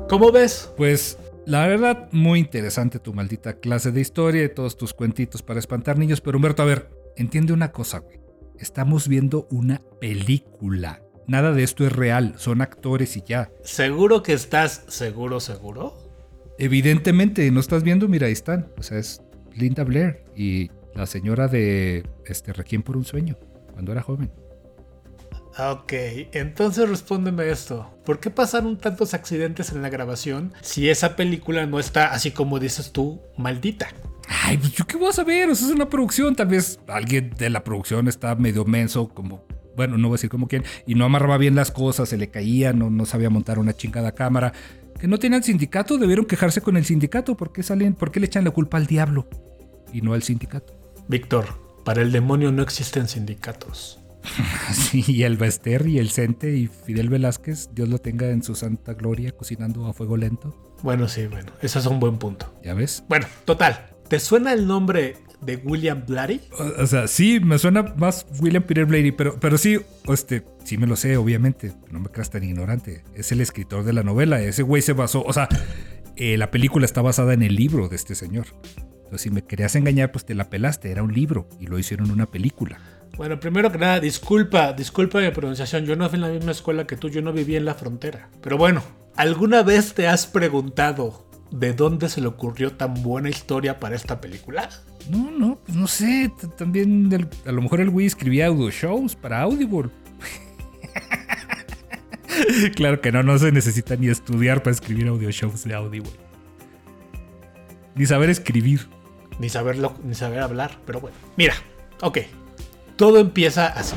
¿Cómo 0.09 0.31
ves? 0.31 0.71
Pues 0.77 1.19
la 1.47 1.67
verdad, 1.67 2.09
muy 2.13 2.41
interesante 2.41 2.99
tu 2.99 3.15
maldita 3.15 3.61
clase 3.61 3.93
de 3.93 4.01
historia 4.01 4.45
y 4.45 4.49
todos 4.49 4.77
tus 4.77 4.93
cuentitos 4.93 5.43
para 5.43 5.61
espantar 5.61 5.97
niños. 5.97 6.21
Pero 6.21 6.37
Humberto, 6.39 6.63
a 6.63 6.67
ver, 6.67 6.91
entiende 7.17 7.53
una 7.53 7.73
cosa, 7.73 8.01
güey. 8.01 8.21
Estamos 8.59 9.07
viendo 9.07 9.47
una 9.51 9.81
película. 10.01 11.03
Nada 11.29 11.53
de 11.53 11.63
esto 11.63 11.87
es 11.87 11.93
real, 11.93 12.35
son 12.37 12.63
actores 12.63 13.17
y 13.17 13.23
ya. 13.23 13.51
¿Seguro 13.63 14.23
que 14.23 14.33
estás 14.33 14.85
seguro, 14.89 15.41
seguro? 15.41 15.97
Evidentemente, 16.59 17.51
no 17.51 17.61
estás 17.61 17.83
viendo, 17.83 18.09
mira, 18.09 18.27
ahí 18.27 18.33
están. 18.33 18.73
O 18.79 18.83
sea, 18.83 18.99
es 18.99 19.23
Linda 19.55 19.85
Blair 19.85 20.25
y 20.37 20.71
la 20.95 21.07
señora 21.07 21.49
de 21.49 22.05
este 22.25 22.53
Requiem 22.53 22.83
por 22.83 22.97
un 22.97 23.05
sueño, 23.05 23.37
cuando 23.73 23.93
era 23.93 24.03
joven. 24.03 24.31
Ok, 25.59 25.93
entonces 26.33 26.87
respóndeme 26.87 27.51
esto. 27.51 27.91
¿Por 28.05 28.21
qué 28.21 28.29
pasaron 28.29 28.77
tantos 28.77 29.15
accidentes 29.15 29.73
en 29.73 29.81
la 29.81 29.89
grabación 29.89 30.53
si 30.61 30.91
esa 30.91 31.17
película 31.17 31.65
no 31.65 31.79
está, 31.79 32.13
así 32.13 32.31
como 32.31 32.59
dices 32.59 32.93
tú, 32.93 33.23
maldita? 33.39 33.89
Ay, 34.29 34.59
pues 34.59 34.73
yo 34.73 34.87
qué 34.87 34.99
voy 34.99 35.09
a 35.09 35.13
saber, 35.13 35.49
eso 35.49 35.65
es 35.65 35.73
una 35.73 35.89
producción, 35.89 36.37
tal 36.37 36.49
vez 36.49 36.79
alguien 36.89 37.31
de 37.31 37.49
la 37.49 37.65
producción 37.65 38.07
está 38.07 38.35
medio 38.35 38.67
menso, 38.67 39.09
como, 39.09 39.47
bueno, 39.77 39.97
no 39.97 40.09
voy 40.09 40.17
a 40.17 40.19
decir 40.19 40.31
como 40.31 40.47
quién, 40.47 40.63
y 40.87 40.95
no 40.95 41.07
amarraba 41.07 41.39
bien 41.39 41.55
las 41.55 41.71
cosas, 41.71 42.11
se 42.11 42.19
le 42.19 42.29
caía, 42.29 42.75
no, 42.75 42.91
no 42.91 43.07
sabía 43.07 43.31
montar 43.31 43.59
una 43.59 43.75
chingada 43.75 44.13
cámara. 44.13 44.53
Que 45.01 45.09
no 45.09 45.19
tenían 45.19 45.43
sindicato, 45.43 45.97
debieron 45.97 46.27
quejarse 46.27 46.61
con 46.61 46.77
el 46.77 46.85
sindicato, 46.85 47.35
¿por 47.35 47.53
qué 47.53 47.63
salen, 47.63 47.95
por 47.95 48.11
qué 48.11 48.21
le 48.21 48.27
echan 48.27 48.45
la 48.45 48.51
culpa 48.51 48.77
al 48.77 48.87
diablo 48.87 49.27
y 49.93 50.03
no 50.03 50.13
al 50.13 50.23
sindicato? 50.23 50.75
Víctor, 51.09 51.47
para 51.85 52.03
el 52.03 52.13
demonio 52.13 52.53
no 52.53 52.63
existen 52.63 53.09
sindicatos. 53.09 54.01
Sí, 54.73 55.05
y 55.07 55.23
el 55.23 55.37
Bester 55.37 55.87
y 55.87 55.99
el 55.99 56.11
Cente 56.11 56.57
y 56.57 56.67
Fidel 56.67 57.09
Velázquez, 57.09 57.71
Dios 57.73 57.89
lo 57.89 57.99
tenga 57.99 58.29
en 58.31 58.43
su 58.43 58.55
santa 58.55 58.95
gloria, 58.95 59.33
cocinando 59.33 59.87
a 59.87 59.93
fuego 59.93 60.17
lento. 60.17 60.77
Bueno, 60.83 61.09
sí, 61.09 61.27
bueno, 61.27 61.53
ese 61.63 61.79
es 61.79 61.87
un 61.87 62.01
buen 62.01 62.19
punto. 62.19 62.55
¿Ya 62.63 62.75
ves? 62.75 63.05
Bueno, 63.09 63.27
total. 63.45 63.91
¿Te 64.09 64.21
suena 64.21 64.53
el 64.53 64.67
nombre 64.67 65.17
de 65.41 65.57
William 65.57 66.05
Blatty? 66.07 66.41
O, 66.59 66.83
o 66.83 66.87
sea, 66.87 67.09
sí, 67.09 67.41
me 67.41 67.59
suena 67.59 67.83
más 67.97 68.27
William 68.41 68.63
Peter 68.63 68.85
Blatty, 68.85 69.13
pero, 69.13 69.39
pero 69.41 69.59
sí, 69.59 69.81
este, 70.09 70.45
sí 70.65 70.79
me 70.79 70.87
lo 70.87 70.97
sé, 70.97 71.17
obviamente. 71.17 71.73
No 71.91 72.01
me 72.01 72.09
creas 72.09 72.31
tan 72.31 72.45
ignorante. 72.45 73.03
Es 73.15 73.33
el 73.33 73.41
escritor 73.41 73.85
de 73.85 73.93
la 73.93 74.03
novela. 74.03 74.41
Ese 74.41 74.63
güey 74.63 74.83
se 74.83 74.93
basó, 74.93 75.25
o 75.25 75.33
sea, 75.33 75.49
eh, 76.17 76.37
la 76.37 76.51
película 76.51 76.85
está 76.87 77.03
basada 77.03 77.35
en 77.35 77.43
el 77.43 77.57
libro 77.57 77.89
de 77.89 77.97
este 77.97 78.15
señor. 78.15 78.47
Entonces, 78.77 79.23
si 79.23 79.31
me 79.31 79.43
querías 79.43 79.75
engañar, 79.77 80.13
pues 80.13 80.25
te 80.25 80.35
la 80.35 80.51
pelaste. 80.51 80.91
Era 80.91 81.03
un 81.03 81.13
libro 81.13 81.49
y 81.61 81.67
lo 81.67 81.79
hicieron 81.79 82.11
una 82.11 82.27
película. 82.27 82.79
Bueno, 83.17 83.41
primero 83.41 83.73
que 83.73 83.79
nada, 83.79 83.99
disculpa, 84.01 84.73
disculpa 84.75 85.21
mi 85.21 85.31
pronunciación. 85.31 85.87
Yo 85.87 85.97
no 85.97 86.09
fui 86.09 86.17
en 86.17 86.23
la 86.23 86.29
misma 86.29 86.51
escuela 86.53 86.87
que 86.87 86.97
tú, 86.97 87.09
yo 87.09 87.23
no 87.23 87.33
viví 87.33 87.57
en 87.57 87.65
la 87.65 87.75
frontera. 87.75 88.29
Pero 88.43 88.59
bueno, 88.59 88.83
¿alguna 89.17 89.63
vez 89.63 89.95
te 89.95 90.07
has 90.07 90.27
preguntado 90.27 91.27
de 91.51 91.73
dónde 91.73 92.09
se 92.11 92.21
le 92.21 92.27
ocurrió 92.27 92.73
tan 92.73 92.95
buena 93.03 93.31
historia 93.31 93.81
para 93.81 93.97
esta 93.97 94.21
película? 94.21 94.69
No, 95.09 95.31
no, 95.31 95.59
pues 95.65 95.77
no 95.79 95.87
sé. 95.87 96.31
También 96.59 97.11
el- 97.13 97.29
a 97.47 97.53
lo 97.53 97.63
mejor 97.63 97.81
el 97.81 97.89
güey 97.91 98.05
escribía 98.07 98.49
audio 98.49 98.71
shows 98.71 99.15
para 99.17 99.41
Audible. 99.43 99.89
claro 102.75 103.01
que 103.01 103.13
no, 103.13 103.23
no 103.23 103.39
se 103.39 103.51
necesita 103.51 103.97
ni 103.97 104.09
estudiar 104.09 104.63
para 104.63 104.73
escribir 104.75 105.09
audio 105.09 105.31
shows 105.31 105.65
de 105.65 105.75
Audible. 105.75 106.11
Ni 107.95 108.05
saber 108.05 108.29
escribir. 108.29 108.89
Ni 109.39 109.49
saberlo, 109.49 109.95
ni 110.05 110.15
saber 110.15 110.41
hablar, 110.41 110.79
pero 110.85 111.01
bueno. 111.01 111.17
Mira, 111.37 111.55
ok. 112.03 112.19
Todo 112.97 113.19
empieza 113.19 113.67
así. 113.67 113.95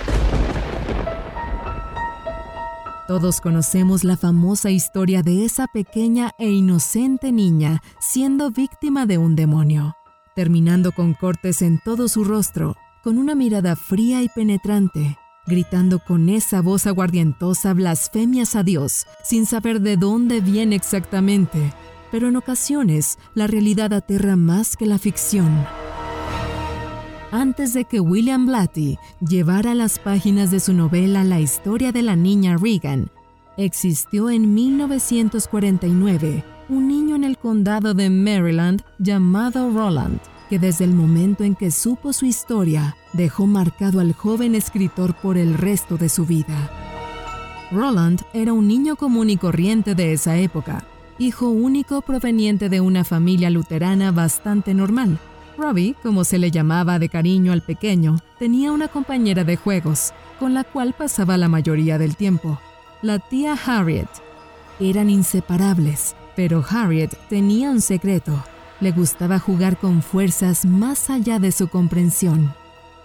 Todos 3.07 3.41
conocemos 3.41 4.03
la 4.03 4.17
famosa 4.17 4.69
historia 4.69 5.23
de 5.23 5.45
esa 5.45 5.67
pequeña 5.67 6.31
e 6.37 6.51
inocente 6.51 7.31
niña 7.31 7.81
siendo 7.99 8.51
víctima 8.51 9.05
de 9.05 9.17
un 9.17 9.35
demonio, 9.35 9.95
terminando 10.35 10.91
con 10.91 11.13
cortes 11.13 11.61
en 11.61 11.79
todo 11.83 12.07
su 12.07 12.23
rostro, 12.23 12.75
con 13.03 13.17
una 13.17 13.35
mirada 13.35 13.75
fría 13.75 14.21
y 14.21 14.29
penetrante, 14.29 15.17
gritando 15.47 15.99
con 15.99 16.29
esa 16.29 16.61
voz 16.61 16.85
aguardientosa 16.85 17.73
blasfemias 17.73 18.55
a 18.55 18.63
Dios, 18.63 19.07
sin 19.23 19.45
saber 19.45 19.79
de 19.79 19.95
dónde 19.95 20.41
viene 20.41 20.75
exactamente. 20.75 21.73
Pero 22.11 22.27
en 22.27 22.35
ocasiones 22.35 23.17
la 23.33 23.47
realidad 23.47 23.93
aterra 23.93 24.35
más 24.35 24.75
que 24.75 24.85
la 24.85 24.99
ficción. 24.99 25.65
Antes 27.31 27.73
de 27.73 27.85
que 27.85 27.99
William 27.99 28.47
Blatty 28.47 28.97
llevara 29.19 29.71
a 29.71 29.75
las 29.75 29.99
páginas 29.99 30.49
de 30.49 30.59
su 30.59 30.73
novela 30.73 31.23
La 31.23 31.39
historia 31.39 31.91
de 31.91 32.01
la 32.01 32.15
niña 32.15 32.57
Regan, 32.57 33.11
existió 33.55 34.31
en 34.31 34.55
1949 34.55 36.43
un 36.69 36.87
niño 36.87 37.15
en 37.15 37.23
el 37.23 37.37
condado 37.37 37.93
de 37.93 38.09
Maryland 38.09 38.81
llamado 38.97 39.71
Roland, 39.71 40.19
que 40.49 40.57
desde 40.57 40.85
el 40.85 40.93
momento 40.95 41.43
en 41.43 41.53
que 41.53 41.69
supo 41.69 42.13
su 42.13 42.25
historia 42.25 42.97
dejó 43.13 43.45
marcado 43.45 43.99
al 43.99 44.13
joven 44.13 44.55
escritor 44.55 45.13
por 45.13 45.37
el 45.37 45.53
resto 45.53 45.97
de 45.97 46.09
su 46.09 46.25
vida. 46.25 46.71
Roland 47.71 48.21
era 48.33 48.53
un 48.53 48.67
niño 48.67 48.95
común 48.95 49.29
y 49.29 49.37
corriente 49.37 49.93
de 49.93 50.13
esa 50.13 50.35
época, 50.37 50.83
hijo 51.19 51.49
único 51.49 52.01
proveniente 52.01 52.69
de 52.69 52.81
una 52.81 53.03
familia 53.03 53.51
luterana 53.51 54.11
bastante 54.11 54.73
normal. 54.73 55.19
Robbie, 55.59 55.95
como 56.01 56.23
se 56.23 56.39
le 56.39 56.51
llamaba 56.51 56.97
de 56.97 57.09
cariño 57.09 57.51
al 57.51 57.61
pequeño, 57.61 58.17
tenía 58.39 58.71
una 58.71 58.87
compañera 58.87 59.43
de 59.43 59.57
juegos, 59.57 60.13
con 60.39 60.53
la 60.53 60.63
cual 60.63 60.93
pasaba 60.93 61.37
la 61.37 61.49
mayoría 61.49 61.97
del 61.97 62.15
tiempo, 62.15 62.59
la 63.01 63.19
tía 63.19 63.53
Harriet. 63.53 64.07
Eran 64.79 65.09
inseparables, 65.09 66.15
pero 66.35 66.63
Harriet 66.67 67.15
tenía 67.29 67.69
un 67.69 67.81
secreto. 67.81 68.43
Le 68.79 68.91
gustaba 68.91 69.39
jugar 69.39 69.77
con 69.77 70.01
fuerzas 70.01 70.65
más 70.65 71.09
allá 71.09 71.37
de 71.37 71.51
su 71.51 71.67
comprensión. 71.67 72.53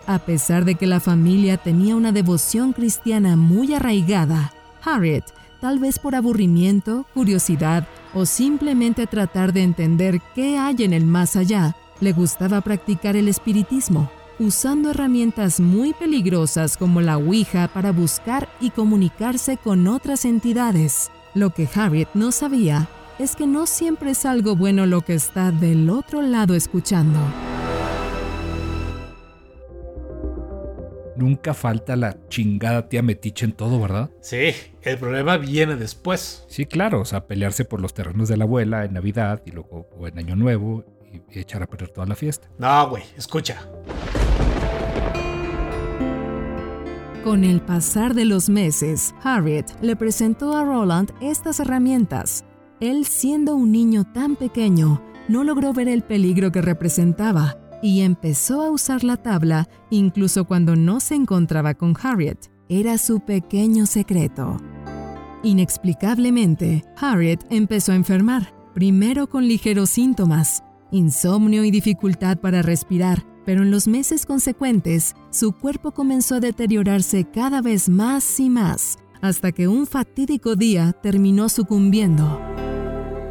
A 0.06 0.20
pesar 0.20 0.64
de 0.64 0.76
que 0.76 0.86
la 0.86 1.00
familia 1.00 1.56
tenía 1.56 1.96
una 1.96 2.12
devoción 2.12 2.72
cristiana 2.72 3.34
muy 3.36 3.74
arraigada, 3.74 4.52
Harriet, 4.84 5.24
tal 5.60 5.80
vez 5.80 5.98
por 5.98 6.14
aburrimiento, 6.14 7.06
curiosidad 7.14 7.88
o 8.12 8.26
simplemente 8.26 9.06
tratar 9.06 9.52
de 9.52 9.62
entender 9.62 10.20
qué 10.34 10.58
hay 10.58 10.76
en 10.80 10.92
el 10.92 11.06
más 11.06 11.36
allá, 11.36 11.74
le 12.00 12.12
gustaba 12.12 12.60
practicar 12.60 13.16
el 13.16 13.28
espiritismo, 13.28 14.10
usando 14.38 14.90
herramientas 14.90 15.60
muy 15.60 15.92
peligrosas 15.92 16.76
como 16.76 17.00
la 17.00 17.16
Ouija 17.16 17.68
para 17.68 17.92
buscar 17.92 18.48
y 18.60 18.70
comunicarse 18.70 19.56
con 19.56 19.86
otras 19.86 20.24
entidades. 20.24 21.10
Lo 21.34 21.50
que 21.50 21.68
Harriet 21.74 22.08
no 22.14 22.32
sabía 22.32 22.88
es 23.18 23.36
que 23.36 23.46
no 23.46 23.66
siempre 23.66 24.10
es 24.10 24.26
algo 24.26 24.56
bueno 24.56 24.86
lo 24.86 25.02
que 25.02 25.14
está 25.14 25.50
del 25.52 25.88
otro 25.88 26.20
lado 26.20 26.54
escuchando. 26.54 27.18
Nunca 31.16 31.54
falta 31.54 31.94
la 31.94 32.16
chingada 32.28 32.88
tía 32.88 33.00
metiche 33.00 33.44
en 33.44 33.52
todo, 33.52 33.80
¿verdad? 33.80 34.10
Sí, 34.20 34.50
el 34.82 34.98
problema 34.98 35.36
viene 35.36 35.76
después. 35.76 36.44
Sí, 36.48 36.66
claro, 36.66 37.00
o 37.00 37.04
sea, 37.04 37.26
pelearse 37.26 37.64
por 37.64 37.80
los 37.80 37.94
terrenos 37.94 38.28
de 38.28 38.36
la 38.36 38.44
abuela 38.44 38.84
en 38.84 38.94
Navidad 38.94 39.40
y 39.46 39.52
luego 39.52 39.88
o 39.96 40.08
en 40.08 40.18
Año 40.18 40.34
Nuevo 40.34 40.84
y, 41.30 41.38
echar 41.40 41.62
a 41.62 41.66
perder 41.66 41.90
toda 41.90 42.06
la 42.06 42.14
fiesta. 42.14 42.48
No, 42.58 42.88
güey, 42.90 43.04
escucha. 43.16 43.68
Con 47.24 47.42
el 47.42 47.62
pasar 47.62 48.12
de 48.14 48.26
los 48.26 48.50
meses, 48.50 49.14
Harriet 49.22 49.66
le 49.80 49.96
presentó 49.96 50.56
a 50.56 50.64
Roland 50.64 51.10
estas 51.22 51.58
herramientas. 51.58 52.44
Él, 52.80 53.06
siendo 53.06 53.54
un 53.56 53.72
niño 53.72 54.04
tan 54.12 54.36
pequeño, 54.36 55.00
no 55.28 55.42
logró 55.42 55.72
ver 55.72 55.88
el 55.88 56.02
peligro 56.02 56.52
que 56.52 56.60
representaba 56.60 57.56
y 57.82 58.02
empezó 58.02 58.62
a 58.62 58.70
usar 58.70 59.04
la 59.04 59.16
tabla 59.16 59.68
incluso 59.90 60.44
cuando 60.44 60.76
no 60.76 61.00
se 61.00 61.14
encontraba 61.14 61.74
con 61.74 61.94
Harriet. 62.02 62.50
Era 62.68 62.98
su 62.98 63.20
pequeño 63.20 63.86
secreto. 63.86 64.58
Inexplicablemente, 65.42 66.84
Harriet 66.96 67.44
empezó 67.50 67.92
a 67.92 67.96
enfermar, 67.96 68.54
primero 68.74 69.28
con 69.28 69.46
ligeros 69.46 69.90
síntomas, 69.90 70.62
insomnio 70.90 71.64
y 71.64 71.70
dificultad 71.70 72.38
para 72.38 72.62
respirar, 72.62 73.24
pero 73.44 73.62
en 73.62 73.70
los 73.70 73.88
meses 73.88 74.26
consecuentes 74.26 75.14
su 75.30 75.52
cuerpo 75.52 75.92
comenzó 75.92 76.36
a 76.36 76.40
deteriorarse 76.40 77.24
cada 77.24 77.60
vez 77.60 77.88
más 77.88 78.40
y 78.40 78.48
más, 78.50 78.98
hasta 79.20 79.52
que 79.52 79.68
un 79.68 79.86
fatídico 79.86 80.56
día 80.56 80.92
terminó 80.92 81.48
sucumbiendo. 81.48 82.40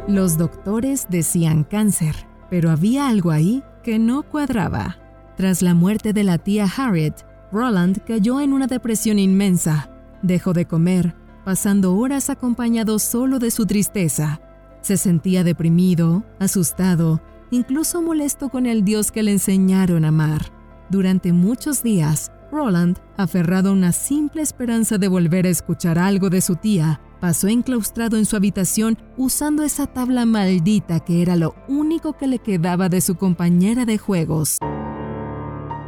Los 0.06 0.36
doctores 0.36 1.06
decían 1.08 1.64
cáncer, 1.64 2.14
pero 2.50 2.70
había 2.70 3.08
algo 3.08 3.30
ahí 3.30 3.62
que 3.82 3.98
no 3.98 4.22
cuadraba. 4.22 4.98
Tras 5.36 5.62
la 5.62 5.74
muerte 5.74 6.12
de 6.12 6.24
la 6.24 6.38
tía 6.38 6.66
Harriet, 6.76 7.24
Roland 7.50 8.04
cayó 8.04 8.40
en 8.40 8.52
una 8.52 8.66
depresión 8.66 9.18
inmensa. 9.18 9.90
Dejó 10.22 10.52
de 10.52 10.66
comer, 10.66 11.14
pasando 11.44 11.96
horas 11.96 12.30
acompañado 12.30 12.98
solo 12.98 13.38
de 13.38 13.50
su 13.50 13.66
tristeza. 13.66 14.40
Se 14.80 14.96
sentía 14.96 15.44
deprimido, 15.44 16.24
asustado, 16.38 17.20
incluso 17.54 18.02
molesto 18.02 18.48
con 18.48 18.66
el 18.66 18.84
Dios 18.84 19.12
que 19.12 19.22
le 19.22 19.30
enseñaron 19.30 20.04
a 20.04 20.08
amar. 20.08 20.52
Durante 20.90 21.32
muchos 21.32 21.82
días, 21.82 22.32
Roland, 22.50 22.98
aferrado 23.16 23.70
a 23.70 23.72
una 23.72 23.92
simple 23.92 24.42
esperanza 24.42 24.98
de 24.98 25.08
volver 25.08 25.46
a 25.46 25.50
escuchar 25.50 25.98
algo 25.98 26.30
de 26.30 26.40
su 26.40 26.56
tía, 26.56 27.00
pasó 27.20 27.48
enclaustrado 27.48 28.16
en 28.16 28.24
su 28.26 28.36
habitación 28.36 28.98
usando 29.16 29.62
esa 29.62 29.86
tabla 29.86 30.26
maldita 30.26 31.00
que 31.00 31.22
era 31.22 31.36
lo 31.36 31.54
único 31.68 32.14
que 32.14 32.26
le 32.26 32.40
quedaba 32.40 32.88
de 32.88 33.00
su 33.00 33.14
compañera 33.14 33.84
de 33.84 33.98
juegos. 33.98 34.58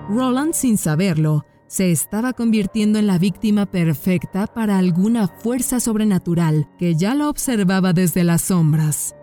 Roland, 0.08 0.54
sin 0.54 0.78
saberlo, 0.78 1.44
se 1.66 1.90
estaba 1.90 2.32
convirtiendo 2.32 3.00
en 3.00 3.08
la 3.08 3.18
víctima 3.18 3.66
perfecta 3.66 4.46
para 4.46 4.78
alguna 4.78 5.26
fuerza 5.26 5.80
sobrenatural 5.80 6.68
que 6.78 6.94
ya 6.94 7.16
lo 7.16 7.28
observaba 7.28 7.92
desde 7.92 8.22
las 8.22 8.42
sombras. 8.42 9.15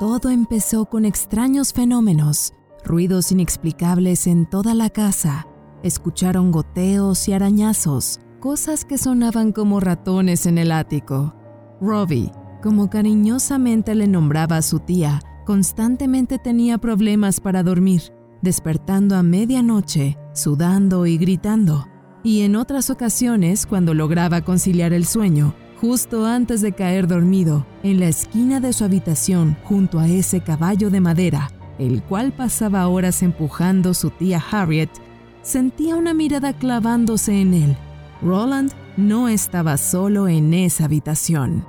Todo 0.00 0.30
empezó 0.30 0.86
con 0.86 1.04
extraños 1.04 1.74
fenómenos, 1.74 2.54
ruidos 2.86 3.32
inexplicables 3.32 4.26
en 4.26 4.48
toda 4.48 4.72
la 4.72 4.88
casa. 4.88 5.46
Escucharon 5.82 6.50
goteos 6.50 7.28
y 7.28 7.34
arañazos, 7.34 8.18
cosas 8.40 8.86
que 8.86 8.96
sonaban 8.96 9.52
como 9.52 9.78
ratones 9.78 10.46
en 10.46 10.56
el 10.56 10.72
ático. 10.72 11.34
Robbie, 11.82 12.32
como 12.62 12.88
cariñosamente 12.88 13.94
le 13.94 14.08
nombraba 14.08 14.56
a 14.56 14.62
su 14.62 14.78
tía, 14.78 15.20
constantemente 15.44 16.38
tenía 16.38 16.78
problemas 16.78 17.38
para 17.38 17.62
dormir, 17.62 18.00
despertando 18.40 19.16
a 19.16 19.22
medianoche, 19.22 20.16
sudando 20.32 21.04
y 21.04 21.18
gritando. 21.18 21.86
Y 22.24 22.40
en 22.40 22.56
otras 22.56 22.88
ocasiones, 22.88 23.66
cuando 23.66 23.92
lograba 23.92 24.40
conciliar 24.40 24.94
el 24.94 25.04
sueño, 25.04 25.54
justo 25.80 26.26
antes 26.26 26.60
de 26.60 26.72
caer 26.72 27.06
dormido, 27.06 27.66
en 27.82 28.00
la 28.00 28.08
esquina 28.08 28.60
de 28.60 28.72
su 28.72 28.84
habitación, 28.84 29.56
junto 29.64 29.98
a 29.98 30.08
ese 30.08 30.40
caballo 30.40 30.90
de 30.90 31.00
madera, 31.00 31.50
el 31.78 32.02
cual 32.02 32.32
pasaba 32.32 32.86
horas 32.88 33.22
empujando 33.22 33.94
su 33.94 34.10
tía 34.10 34.42
Harriet, 34.50 34.90
sentía 35.42 35.96
una 35.96 36.12
mirada 36.12 36.52
clavándose 36.52 37.40
en 37.40 37.54
él 37.54 37.76
Roland 38.22 38.72
no 38.96 39.28
estaba 39.28 39.76
solo 39.76 40.28
en 40.28 40.52
esa 40.52 40.84
habitación. 40.84 41.64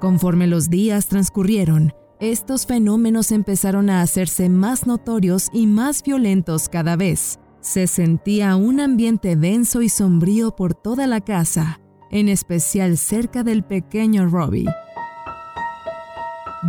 Conforme 0.00 0.46
los 0.46 0.70
días 0.70 1.06
transcurrieron, 1.06 1.92
estos 2.18 2.66
fenómenos 2.66 3.32
empezaron 3.32 3.88
a 3.88 4.02
hacerse 4.02 4.48
más 4.48 4.86
notorios 4.86 5.48
y 5.52 5.66
más 5.66 6.02
violentos 6.02 6.68
cada 6.68 6.96
vez. 6.96 7.38
Se 7.60 7.86
sentía 7.86 8.56
un 8.56 8.80
ambiente 8.80 9.36
denso 9.36 9.82
y 9.82 9.88
sombrío 9.88 10.56
por 10.56 10.74
toda 10.74 11.06
la 11.06 11.20
casa, 11.20 11.80
en 12.10 12.28
especial 12.28 12.98
cerca 12.98 13.42
del 13.42 13.62
pequeño 13.62 14.28
Robbie. 14.28 14.68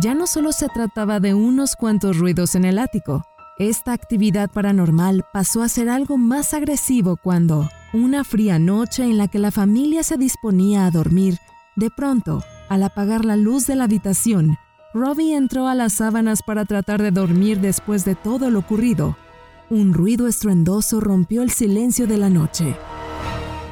Ya 0.00 0.14
no 0.14 0.26
solo 0.26 0.52
se 0.52 0.68
trataba 0.68 1.20
de 1.20 1.34
unos 1.34 1.76
cuantos 1.76 2.18
ruidos 2.18 2.54
en 2.54 2.64
el 2.64 2.78
ático, 2.78 3.22
esta 3.58 3.92
actividad 3.92 4.50
paranormal 4.50 5.24
pasó 5.32 5.62
a 5.62 5.68
ser 5.68 5.88
algo 5.88 6.16
más 6.16 6.54
agresivo 6.54 7.16
cuando, 7.16 7.68
una 7.92 8.24
fría 8.24 8.58
noche 8.58 9.04
en 9.04 9.18
la 9.18 9.28
que 9.28 9.38
la 9.38 9.50
familia 9.50 10.02
se 10.02 10.16
disponía 10.16 10.86
a 10.86 10.90
dormir, 10.90 11.38
de 11.76 11.90
pronto, 11.90 12.42
al 12.68 12.82
apagar 12.82 13.24
la 13.24 13.36
luz 13.36 13.66
de 13.66 13.76
la 13.76 13.84
habitación, 13.84 14.56
Robbie 14.94 15.36
entró 15.36 15.68
a 15.68 15.74
las 15.74 15.94
sábanas 15.94 16.42
para 16.42 16.66
tratar 16.66 17.00
de 17.00 17.10
dormir 17.10 17.60
después 17.60 18.04
de 18.04 18.14
todo 18.14 18.50
lo 18.50 18.58
ocurrido. 18.58 19.16
Un 19.70 19.94
ruido 19.94 20.26
estruendoso 20.26 21.00
rompió 21.00 21.42
el 21.42 21.50
silencio 21.50 22.06
de 22.06 22.18
la 22.18 22.28
noche. 22.28 22.76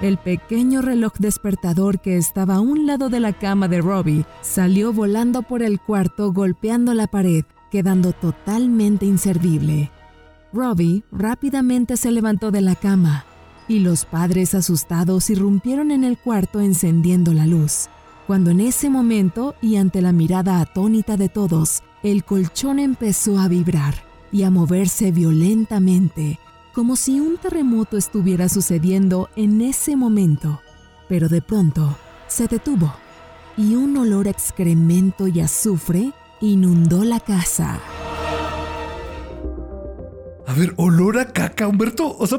El 0.01 0.17
pequeño 0.17 0.81
reloj 0.81 1.13
despertador 1.19 2.01
que 2.01 2.17
estaba 2.17 2.55
a 2.55 2.61
un 2.61 2.87
lado 2.87 3.11
de 3.11 3.21
la 3.21 3.35
cama 3.35 3.69
de 3.69 3.83
Robbie 3.83 4.25
salió 4.41 4.95
volando 4.95 5.43
por 5.43 5.63
el 5.63 5.79
cuarto 5.79 6.33
golpeando 6.33 6.95
la 6.95 7.07
pared, 7.07 7.45
quedando 7.71 8.13
totalmente 8.13 9.05
inservible. 9.05 9.91
Robbie 10.55 11.05
rápidamente 11.13 11.99
se 11.99 12.13
levantó 12.13 12.51
de 12.51 12.63
la 12.63 12.77
cama 12.77 13.27
y 13.69 13.81
los 13.81 14.07
padres 14.07 14.55
asustados 14.55 15.29
irrumpieron 15.29 15.91
en 15.91 16.05
el 16.05 16.17
cuarto 16.17 16.61
encendiendo 16.61 17.35
la 17.35 17.47
luz. 17.47 17.89
Cuando 18.27 18.51
en 18.51 18.61
ese 18.61 18.89
momento 18.89 19.55
y 19.61 19.77
ante 19.77 20.01
la 20.01 20.13
mirada 20.13 20.61
atónita 20.61 21.19
de 21.19 21.29
todos, 21.29 21.83
el 22.03 22.25
colchón 22.25 22.79
empezó 22.79 23.39
a 23.39 23.49
vibrar 23.49 23.97
y 24.33 24.45
a 24.45 24.51
moverse 24.51 25.13
violentamente, 25.13 26.39
como 26.81 26.97
si 26.97 27.21
un 27.21 27.37
terremoto 27.37 27.99
estuviera 27.99 28.49
sucediendo 28.49 29.29
en 29.37 29.61
ese 29.61 29.97
momento. 29.97 30.63
Pero 31.11 31.29
de 31.29 31.43
pronto 31.43 31.95
se 32.27 32.47
detuvo 32.47 32.91
y 33.59 33.75
un 33.75 33.99
olor 33.99 34.29
a 34.29 34.31
excremento 34.31 35.29
y 35.29 35.41
azufre 35.41 36.13
inundó 36.41 37.05
la 37.05 37.21
casa. 37.21 37.79
A 40.47 40.55
ver, 40.55 40.73
olor 40.79 41.19
a 41.19 41.35
caca, 41.35 41.69
Humberto. 41.69 42.17
O 42.17 42.27
sea, 42.27 42.39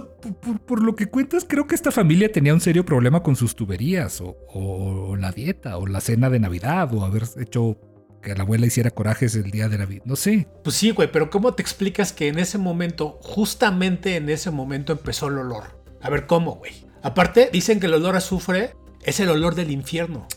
por, 0.66 0.82
lo 0.82 0.96
que 0.96 1.06
cuentas, 1.06 1.46
creo 1.48 1.68
que 1.68 1.76
esta 1.76 1.92
familia 1.92 2.32
tenía 2.32 2.56
un 2.56 2.62
serio 2.62 2.84
problema 2.84 3.22
con 3.22 3.36
sus 3.36 3.56
tuberías, 3.56 4.24
o, 4.24 5.16
la 5.20 5.32
dieta, 5.32 5.78
o 5.78 5.86
la 5.86 6.02
cena 6.02 6.32
de 6.32 6.40
Navidad, 6.40 6.92
o 6.96 7.06
haber 7.06 7.26
hecho 7.40 7.78
que 8.22 8.36
la 8.36 8.44
abuela 8.44 8.66
hiciera 8.66 8.92
corajes 8.92 9.36
el 9.36 9.52
día 9.52 9.68
de 9.68 9.78
Navidad. 9.78 10.04
No 10.06 10.16
sé. 10.16 10.48
Pues 10.64 10.76
sí, 10.76 10.92
güey, 10.92 11.12
pero 11.12 11.30
¿cómo 11.30 11.54
te 11.54 11.62
explicas 11.62 12.14
que 12.14 12.28
en 12.28 12.40
ese 12.40 12.58
momento, 12.58 13.20
justamente 13.22 14.16
en 14.16 14.30
ese 14.30 14.52
momento 14.52 14.94
empezó 14.94 15.28
el 15.28 15.40
olor? 15.40 15.82
A 16.02 16.10
ver, 16.10 16.28
¿cómo, 16.28 16.56
güey? 16.56 16.86
Aparte, 17.04 17.50
dicen 17.52 17.80
que 17.80 17.88
el 17.88 17.96
olor 17.96 18.16
a 18.16 18.20
azufre 18.20 18.76
es 19.04 19.20
el 19.20 19.30
olor 19.30 19.56
del 19.56 19.72
infierno. 19.72 20.28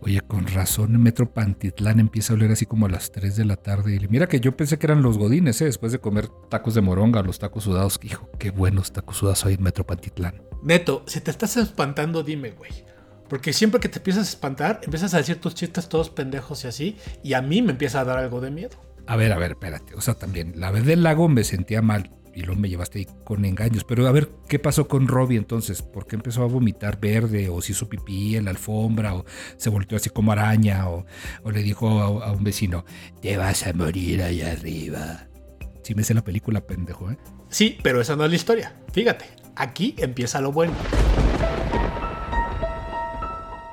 Oye, 0.00 0.20
con 0.20 0.46
razón, 0.46 1.00
Metro 1.00 1.32
Pantitlán 1.32 2.00
empieza 2.00 2.32
a 2.32 2.36
oler 2.36 2.52
así 2.52 2.66
como 2.66 2.86
a 2.86 2.90
las 2.90 3.10
3 3.12 3.36
de 3.36 3.44
la 3.44 3.56
tarde. 3.56 3.94
Y 3.94 4.08
mira 4.08 4.26
que 4.26 4.40
yo 4.40 4.56
pensé 4.56 4.78
que 4.78 4.86
eran 4.86 5.02
los 5.02 5.16
godines, 5.16 5.60
¿eh? 5.62 5.66
después 5.66 5.92
de 5.92 5.98
comer 5.98 6.28
tacos 6.50 6.74
de 6.74 6.82
moronga, 6.82 7.22
los 7.22 7.38
tacos 7.38 7.64
sudados. 7.64 7.98
Hijo, 8.02 8.28
qué 8.38 8.50
buenos 8.50 8.92
tacos 8.92 9.16
sudados 9.16 9.44
hay 9.46 9.54
en 9.54 9.62
Metro 9.62 9.86
Pantitlán. 9.86 10.42
Neto, 10.62 11.04
si 11.06 11.20
te 11.20 11.30
estás 11.30 11.56
espantando, 11.56 12.22
dime, 12.22 12.50
güey. 12.50 12.70
Porque 13.32 13.54
siempre 13.54 13.80
que 13.80 13.88
te 13.88 13.98
empiezas 13.98 14.26
a 14.26 14.28
espantar, 14.28 14.80
empiezas 14.84 15.14
a 15.14 15.16
decir 15.16 15.40
tus 15.40 15.54
chistes 15.54 15.88
todos 15.88 16.10
pendejos 16.10 16.64
y 16.64 16.68
así, 16.68 16.98
y 17.22 17.32
a 17.32 17.40
mí 17.40 17.62
me 17.62 17.70
empieza 17.72 18.00
a 18.00 18.04
dar 18.04 18.18
algo 18.18 18.42
de 18.42 18.50
miedo. 18.50 18.76
A 19.06 19.16
ver, 19.16 19.32
a 19.32 19.38
ver, 19.38 19.52
espérate. 19.52 19.94
O 19.94 20.02
sea, 20.02 20.12
también, 20.12 20.52
la 20.56 20.70
vez 20.70 20.84
del 20.84 21.02
lago 21.02 21.30
me 21.30 21.42
sentía 21.42 21.80
mal 21.80 22.10
y 22.34 22.42
luego 22.42 22.60
me 22.60 22.68
llevaste 22.68 22.98
ahí 22.98 23.06
con 23.24 23.46
engaños. 23.46 23.84
Pero 23.84 24.06
a 24.06 24.12
ver, 24.12 24.28
¿qué 24.50 24.58
pasó 24.58 24.86
con 24.86 25.08
Robbie 25.08 25.38
entonces? 25.38 25.80
¿Por 25.80 26.06
qué 26.06 26.16
empezó 26.16 26.42
a 26.42 26.46
vomitar 26.46 27.00
verde? 27.00 27.48
¿O 27.48 27.62
se 27.62 27.72
hizo 27.72 27.88
pipí 27.88 28.36
en 28.36 28.44
la 28.44 28.50
alfombra? 28.50 29.14
¿O 29.14 29.24
se 29.56 29.70
volteó 29.70 29.96
así 29.96 30.10
como 30.10 30.32
araña? 30.32 30.90
¿O, 30.90 31.06
le 31.50 31.62
dijo 31.62 31.88
a, 32.02 32.32
un 32.32 32.44
vecino, 32.44 32.84
te 33.22 33.38
vas 33.38 33.66
a 33.66 33.72
morir 33.72 34.22
allá 34.22 34.52
arriba? 34.52 35.26
Sí 35.82 35.94
me 35.94 36.04
sé 36.04 36.12
la 36.12 36.22
película, 36.22 36.60
pendejo, 36.66 37.10
¿eh? 37.10 37.16
Sí, 37.48 37.78
pero 37.82 38.02
esa 38.02 38.14
no 38.14 38.26
es 38.26 38.30
la 38.30 38.36
historia. 38.36 38.76
Fíjate, 38.92 39.24
aquí 39.56 39.94
empieza 39.96 40.38
lo 40.42 40.52
bueno. 40.52 40.74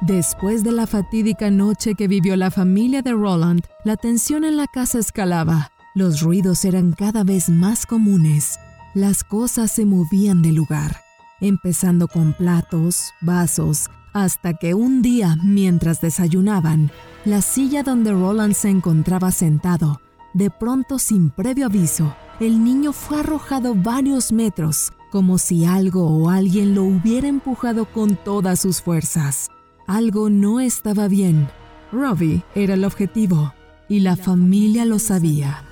Después 0.01 0.63
de 0.63 0.71
la 0.71 0.88
fatídica 0.88 1.51
noche 1.51 1.93
que 1.93 2.07
vivió 2.07 2.38
la 2.38 2.51
familia 2.51 3.01
de 3.01 3.12
Roland, 3.12 3.65
la 3.83 3.97
tensión 3.97 4.45
en 4.45 4.55
la 4.55 4.65
casa 4.67 4.97
escalaba. 4.97 5.71
Los 5.93 6.21
ruidos 6.21 6.63
eran 6.63 6.93
cada 6.93 7.25
vez 7.25 7.49
más 7.49 7.85
comunes. 7.85 8.59
Las 8.93 9.25
cosas 9.25 9.73
se 9.73 9.85
movían 9.85 10.41
de 10.41 10.53
lugar, 10.53 11.01
empezando 11.41 12.07
con 12.07 12.31
platos, 12.31 13.12
vasos, 13.19 13.89
hasta 14.13 14.53
que 14.53 14.73
un 14.73 15.01
día, 15.01 15.35
mientras 15.43 15.99
desayunaban, 15.99 16.91
la 17.25 17.41
silla 17.41 17.83
donde 17.83 18.13
Roland 18.13 18.53
se 18.53 18.69
encontraba 18.69 19.31
sentado, 19.31 19.99
de 20.33 20.49
pronto 20.49 20.97
sin 20.97 21.29
previo 21.29 21.65
aviso, 21.65 22.15
el 22.39 22.63
niño 22.63 22.93
fue 22.93 23.19
arrojado 23.19 23.75
varios 23.75 24.31
metros, 24.31 24.93
como 25.12 25.38
si 25.38 25.65
algo 25.65 26.07
o 26.07 26.29
alguien 26.29 26.73
lo 26.73 26.83
hubiera 26.83 27.27
empujado 27.27 27.85
con 27.85 28.15
todas 28.15 28.62
sus 28.62 28.81
fuerzas. 28.81 29.49
Algo 29.89 30.30
no 30.30 30.60
estaba 30.60 31.08
bien. 31.08 31.49
Robbie 31.91 32.43
era 32.54 32.75
el 32.75 32.86
objetivo, 32.86 33.56
y 33.88 34.02
la 34.02 34.15
familia 34.15 34.86
lo 34.86 34.99
sabía. 34.99 35.63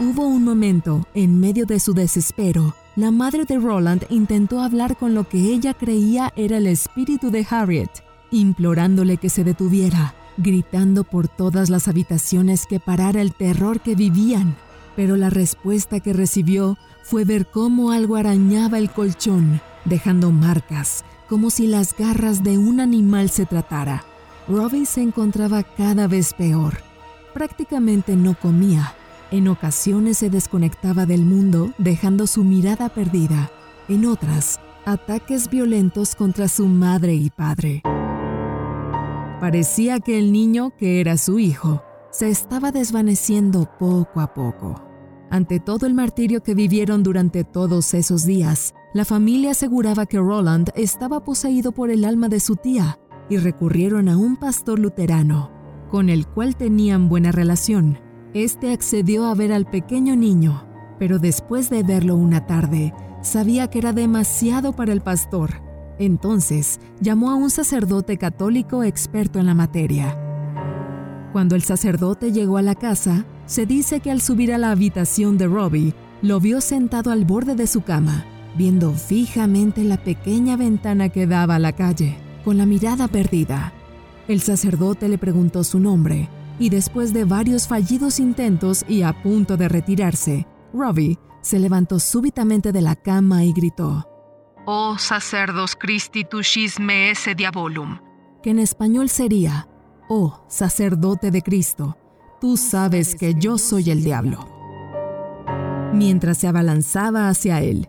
Hubo 0.00 0.26
un 0.26 0.42
momento, 0.42 1.06
en 1.12 1.38
medio 1.38 1.66
de 1.66 1.80
su 1.80 1.92
desespero, 1.92 2.74
la 2.96 3.10
madre 3.10 3.44
de 3.44 3.58
Roland 3.58 4.06
intentó 4.08 4.62
hablar 4.62 4.96
con 4.96 5.14
lo 5.14 5.28
que 5.28 5.52
ella 5.52 5.74
creía 5.74 6.32
era 6.34 6.56
el 6.56 6.66
espíritu 6.66 7.30
de 7.30 7.46
Harriet, 7.50 7.90
implorándole 8.30 9.18
que 9.18 9.28
se 9.28 9.44
detuviera, 9.44 10.14
gritando 10.38 11.04
por 11.04 11.28
todas 11.28 11.68
las 11.68 11.88
habitaciones 11.88 12.64
que 12.64 12.80
parara 12.80 13.20
el 13.20 13.34
terror 13.34 13.80
que 13.80 13.96
vivían. 13.96 14.56
pero 14.96 15.14
la 15.16 15.30
respuesta 15.30 16.00
que 16.00 16.14
recibió 16.14 16.78
fue 17.04 17.24
ver 17.24 17.46
cómo 17.46 17.92
algo 17.92 18.16
arañaba 18.16 18.78
el 18.78 18.90
colchón, 18.90 19.60
dejando 19.84 20.32
marcas, 20.32 21.04
como 21.28 21.50
si 21.50 21.66
las 21.66 21.96
garras 21.96 22.42
de 22.42 22.58
un 22.58 22.80
animal 22.80 23.30
se 23.30 23.46
tratara. 23.46 24.04
Robbie 24.48 24.86
se 24.86 25.02
encontraba 25.02 25.62
cada 25.62 26.08
vez 26.08 26.32
peor. 26.32 26.78
Prácticamente 27.34 28.16
no 28.16 28.34
comía. 28.34 28.94
En 29.30 29.46
ocasiones 29.48 30.18
se 30.18 30.30
desconectaba 30.30 31.04
del 31.04 31.24
mundo, 31.24 31.72
dejando 31.76 32.26
su 32.26 32.44
mirada 32.44 32.88
perdida. 32.88 33.50
En 33.88 34.06
otras, 34.06 34.58
ataques 34.86 35.50
violentos 35.50 36.14
contra 36.14 36.48
su 36.48 36.66
madre 36.66 37.14
y 37.14 37.28
padre. 37.28 37.82
Parecía 39.40 40.00
que 40.00 40.18
el 40.18 40.32
niño, 40.32 40.72
que 40.78 41.00
era 41.00 41.16
su 41.18 41.38
hijo, 41.38 41.82
se 42.10 42.30
estaba 42.30 42.72
desvaneciendo 42.72 43.68
poco 43.78 44.20
a 44.20 44.32
poco. 44.32 44.87
Ante 45.30 45.60
todo 45.60 45.86
el 45.86 45.92
martirio 45.92 46.42
que 46.42 46.54
vivieron 46.54 47.02
durante 47.02 47.44
todos 47.44 47.92
esos 47.92 48.24
días, 48.24 48.74
la 48.94 49.04
familia 49.04 49.50
aseguraba 49.50 50.06
que 50.06 50.18
Roland 50.18 50.70
estaba 50.74 51.22
poseído 51.22 51.72
por 51.72 51.90
el 51.90 52.06
alma 52.06 52.30
de 52.30 52.40
su 52.40 52.56
tía 52.56 52.98
y 53.28 53.36
recurrieron 53.36 54.08
a 54.08 54.16
un 54.16 54.36
pastor 54.36 54.78
luterano, 54.78 55.50
con 55.90 56.08
el 56.08 56.26
cual 56.26 56.56
tenían 56.56 57.10
buena 57.10 57.30
relación. 57.30 57.98
Este 58.32 58.72
accedió 58.72 59.26
a 59.26 59.34
ver 59.34 59.52
al 59.52 59.66
pequeño 59.66 60.16
niño, 60.16 60.66
pero 60.98 61.18
después 61.18 61.68
de 61.68 61.82
verlo 61.82 62.16
una 62.16 62.46
tarde, 62.46 62.94
sabía 63.20 63.68
que 63.68 63.80
era 63.80 63.92
demasiado 63.92 64.72
para 64.72 64.94
el 64.94 65.02
pastor. 65.02 65.60
Entonces 65.98 66.80
llamó 67.00 67.30
a 67.30 67.34
un 67.34 67.50
sacerdote 67.50 68.16
católico 68.16 68.82
experto 68.82 69.38
en 69.38 69.46
la 69.46 69.54
materia. 69.54 70.16
Cuando 71.32 71.54
el 71.54 71.62
sacerdote 71.62 72.32
llegó 72.32 72.56
a 72.56 72.62
la 72.62 72.74
casa, 72.74 73.26
se 73.48 73.66
dice 73.66 73.98
que 73.98 74.12
al 74.12 74.20
subir 74.20 74.52
a 74.52 74.58
la 74.58 74.70
habitación 74.70 75.38
de 75.38 75.48
Robbie, 75.48 75.94
lo 76.22 76.38
vio 76.38 76.60
sentado 76.60 77.10
al 77.10 77.24
borde 77.24 77.56
de 77.56 77.66
su 77.66 77.80
cama, 77.80 78.24
viendo 78.56 78.92
fijamente 78.92 79.82
la 79.84 79.96
pequeña 79.96 80.56
ventana 80.56 81.08
que 81.08 81.26
daba 81.26 81.56
a 81.56 81.58
la 81.58 81.72
calle, 81.72 82.16
con 82.44 82.58
la 82.58 82.66
mirada 82.66 83.08
perdida. 83.08 83.72
El 84.28 84.40
sacerdote 84.40 85.08
le 85.08 85.18
preguntó 85.18 85.64
su 85.64 85.80
nombre, 85.80 86.28
y 86.58 86.70
después 86.70 87.12
de 87.12 87.24
varios 87.24 87.66
fallidos 87.68 88.20
intentos 88.20 88.84
y 88.88 89.02
a 89.02 89.22
punto 89.22 89.56
de 89.56 89.68
retirarse, 89.68 90.46
Robbie 90.74 91.18
se 91.40 91.58
levantó 91.58 91.98
súbitamente 91.98 92.72
de 92.72 92.82
la 92.82 92.96
cama 92.96 93.44
y 93.44 93.52
gritó: 93.52 94.06
Oh 94.66 94.98
sacerdos 94.98 95.76
Christi 95.76 96.26
esse 96.88 97.34
diabolum, 97.34 97.98
que 98.42 98.50
en 98.50 98.58
español 98.58 99.08
sería: 99.08 99.68
Oh 100.08 100.44
sacerdote 100.48 101.30
de 101.30 101.42
Cristo, 101.42 101.96
tú 102.40 102.56
sabes 102.56 103.14
que 103.14 103.34
yo 103.34 103.58
soy 103.58 103.90
el 103.90 104.02
diablo. 104.02 104.46
Mientras 105.92 106.38
se 106.38 106.48
abalanzaba 106.48 107.28
hacia 107.28 107.60
él, 107.60 107.88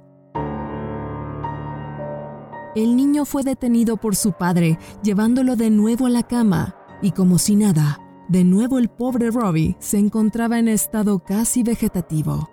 el 2.76 2.96
niño 2.96 3.26
fue 3.26 3.44
detenido 3.44 3.98
por 3.98 4.16
su 4.16 4.34
padre, 4.34 4.78
llevándolo 5.02 5.56
de 5.56 5.70
nuevo 5.70 6.06
a 6.06 6.10
la 6.10 6.24
cama, 6.24 6.76
y 7.02 7.12
como 7.12 7.40
si 7.40 7.56
nada, 7.56 8.00
de 8.28 8.44
nuevo 8.44 8.78
el 8.78 8.90
pobre 8.90 9.32
Robbie 9.32 9.76
se 9.80 9.98
encontraba 9.98 10.60
en 10.60 10.68
estado 10.68 11.20
casi 11.20 11.64
vegetativo. 11.64 12.50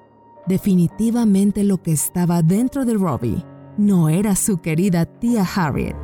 Definitivamente 0.47 1.65
lo 1.65 1.83
que 1.83 1.93
estaba 1.93 2.41
dentro 2.41 2.87
de 2.87 2.95
Robbie 2.95 3.45
no 3.77 4.09
era 4.09 4.37
su 4.37 4.59
querida 4.59 5.05
tía 5.05 5.45
Harriet. 5.55 5.97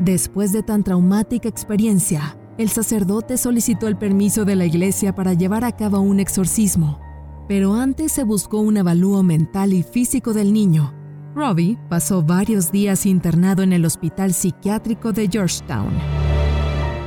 Después 0.00 0.52
de 0.52 0.62
tan 0.62 0.82
traumática 0.82 1.48
experiencia, 1.48 2.37
el 2.58 2.68
sacerdote 2.68 3.38
solicitó 3.38 3.88
el 3.88 3.96
permiso 3.96 4.44
de 4.44 4.56
la 4.56 4.66
iglesia 4.66 5.14
para 5.14 5.32
llevar 5.32 5.64
a 5.64 5.72
cabo 5.72 6.00
un 6.00 6.20
exorcismo, 6.20 7.00
pero 7.48 7.74
antes 7.74 8.12
se 8.12 8.24
buscó 8.24 8.60
un 8.60 8.76
avalúo 8.76 9.22
mental 9.22 9.72
y 9.72 9.82
físico 9.82 10.34
del 10.34 10.52
niño 10.52 10.92
Robbie 11.38 11.78
pasó 11.88 12.22
varios 12.22 12.72
días 12.72 13.06
internado 13.06 13.62
en 13.62 13.72
el 13.72 13.84
hospital 13.84 14.34
psiquiátrico 14.34 15.12
de 15.12 15.28
Georgetown. 15.28 15.92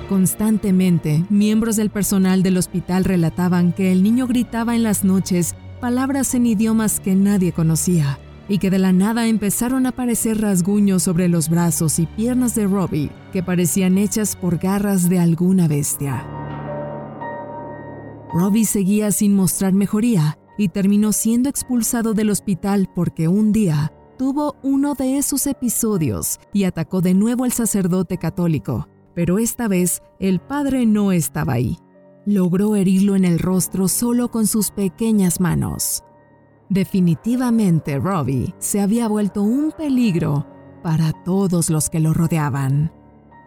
Constantemente, 0.07 1.25
miembros 1.29 1.75
del 1.75 1.89
personal 1.89 2.41
del 2.41 2.57
hospital 2.57 3.03
relataban 3.03 3.73
que 3.73 3.91
el 3.91 4.03
niño 4.03 4.27
gritaba 4.27 4.73
en 4.73 4.83
las 4.83 5.03
noches 5.03 5.55
palabras 5.81 6.33
en 6.33 6.45
idiomas 6.45 7.01
que 7.01 7.13
nadie 7.13 7.51
conocía 7.51 8.19
y 8.47 8.57
que 8.57 8.69
de 8.69 8.79
la 8.79 8.91
nada 8.91 9.27
empezaron 9.27 9.85
a 9.85 9.89
aparecer 9.89 10.41
rasguños 10.41 11.03
sobre 11.03 11.27
los 11.27 11.49
brazos 11.49 11.99
y 11.99 12.05
piernas 12.05 12.55
de 12.55 12.67
Robbie 12.67 13.11
que 13.31 13.43
parecían 13.43 13.97
hechas 13.97 14.35
por 14.35 14.57
garras 14.57 15.09
de 15.09 15.19
alguna 15.19 15.67
bestia. 15.67 16.27
Robbie 18.33 18.65
seguía 18.65 19.11
sin 19.11 19.35
mostrar 19.35 19.73
mejoría 19.73 20.37
y 20.57 20.69
terminó 20.69 21.11
siendo 21.11 21.49
expulsado 21.49 22.13
del 22.13 22.29
hospital 22.29 22.89
porque 22.93 23.27
un 23.27 23.51
día 23.51 23.91
tuvo 24.17 24.55
uno 24.61 24.93
de 24.93 25.17
esos 25.17 25.47
episodios 25.47 26.39
y 26.53 26.65
atacó 26.65 27.01
de 27.01 27.13
nuevo 27.13 27.43
al 27.43 27.51
sacerdote 27.51 28.17
católico, 28.17 28.87
pero 29.15 29.39
esta 29.39 29.67
vez 29.67 30.01
el 30.19 30.39
padre 30.39 30.85
no 30.85 31.11
estaba 31.11 31.53
ahí. 31.53 31.77
Logró 32.25 32.75
herirlo 32.75 33.15
en 33.15 33.25
el 33.25 33.39
rostro 33.39 33.87
solo 33.87 34.29
con 34.29 34.45
sus 34.45 34.69
pequeñas 34.69 35.39
manos. 35.39 36.03
Definitivamente 36.71 37.99
Robbie 37.99 38.55
se 38.59 38.79
había 38.79 39.09
vuelto 39.09 39.43
un 39.43 39.73
peligro 39.77 40.47
para 40.81 41.11
todos 41.11 41.69
los 41.69 41.89
que 41.89 41.99
lo 41.99 42.13
rodeaban. 42.13 42.93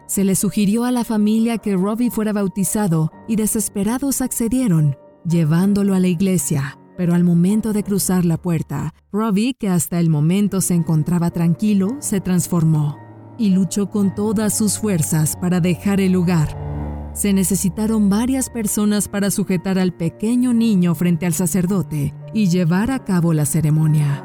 Se 0.05 0.23
le 0.23 0.35
sugirió 0.35 0.83
a 0.83 0.91
la 0.91 1.03
familia 1.03 1.57
que 1.57 1.75
Robbie 1.75 2.11
fuera 2.11 2.33
bautizado 2.33 3.11
y 3.27 3.35
desesperados 3.35 4.21
accedieron, 4.21 4.95
llevándolo 5.27 5.95
a 5.95 5.99
la 5.99 6.07
iglesia, 6.07 6.77
pero 6.97 7.15
al 7.15 7.23
momento 7.23 7.73
de 7.73 7.81
cruzar 7.81 8.25
la 8.25 8.37
puerta, 8.37 8.93
Robbie, 9.11 9.55
que 9.55 9.69
hasta 9.69 9.99
el 9.99 10.11
momento 10.11 10.61
se 10.61 10.75
encontraba 10.75 11.31
tranquilo, 11.31 11.97
se 12.01 12.21
transformó 12.21 12.99
y 13.39 13.49
luchó 13.49 13.89
con 13.89 14.13
todas 14.13 14.55
sus 14.55 14.77
fuerzas 14.77 15.35
para 15.35 15.59
dejar 15.61 15.99
el 15.99 16.11
lugar. 16.11 16.74
Se 17.15 17.31
necesitaron 17.31 18.09
varias 18.09 18.49
personas 18.49 19.07
para 19.07 19.31
sujetar 19.31 19.79
al 19.79 19.93
pequeño 19.93 20.53
niño 20.53 20.93
frente 20.95 21.25
al 21.25 21.33
sacerdote 21.33 22.13
y 22.33 22.49
llevar 22.49 22.91
a 22.91 23.05
cabo 23.05 23.31
la 23.31 23.45
ceremonia. 23.45 24.21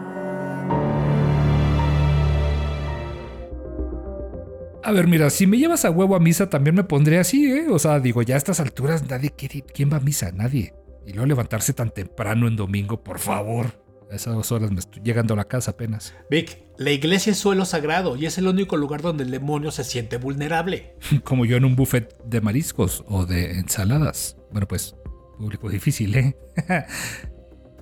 A 4.83 4.90
ver, 4.92 5.07
mira, 5.07 5.31
si 5.31 5.46
me 5.46 5.57
llevas 5.57 5.85
a 5.85 5.90
huevo 5.90 6.16
a 6.16 6.20
misa 6.20 6.50
también 6.50 6.74
me 6.74 6.83
pondré 6.83 7.20
así, 7.20 7.48
¿eh? 7.48 7.68
O 7.70 7.79
sea, 7.79 8.00
digo, 8.00 8.22
ya 8.22 8.35
a 8.35 8.38
estas 8.38 8.59
alturas 8.59 9.09
nadie 9.09 9.31
quiere... 9.31 9.62
¿Quién 9.62 9.92
va 9.92 9.98
a 9.98 10.00
misa? 10.00 10.33
Nadie. 10.33 10.74
Y 11.07 11.12
luego 11.12 11.26
levantarse 11.26 11.72
tan 11.72 11.90
temprano 11.90 12.48
en 12.48 12.57
domingo, 12.57 13.05
por 13.05 13.20
favor. 13.20 13.89
A 14.11 14.16
esas 14.16 14.35
dos 14.35 14.51
horas 14.51 14.73
me 14.73 14.81
estoy 14.81 15.03
llegando 15.03 15.35
a 15.35 15.37
la 15.37 15.44
casa 15.44 15.70
apenas. 15.70 16.14
Vic, 16.29 16.64
la 16.79 16.90
iglesia 16.90 17.31
es 17.31 17.38
suelo 17.38 17.64
sagrado 17.64 18.16
y 18.16 18.27
es 18.27 18.38
el 18.38 18.49
único 18.49 18.77
lugar 18.77 19.03
donde 19.03 19.23
el 19.23 19.31
demonio 19.31 19.70
se 19.70 19.85
siente 19.85 20.16
vulnerable. 20.16 20.96
Como 21.25 21.44
yo 21.44 21.57
en 21.57 21.64
un 21.64 21.77
buffet 21.77 22.16
de 22.25 22.40
mariscos 22.40 23.05
o 23.07 23.25
de 23.25 23.53
ensaladas. 23.53 24.37
Bueno, 24.51 24.66
pues, 24.66 24.96
público 25.38 25.68
difícil, 25.68 26.14
¿eh? 26.16 26.37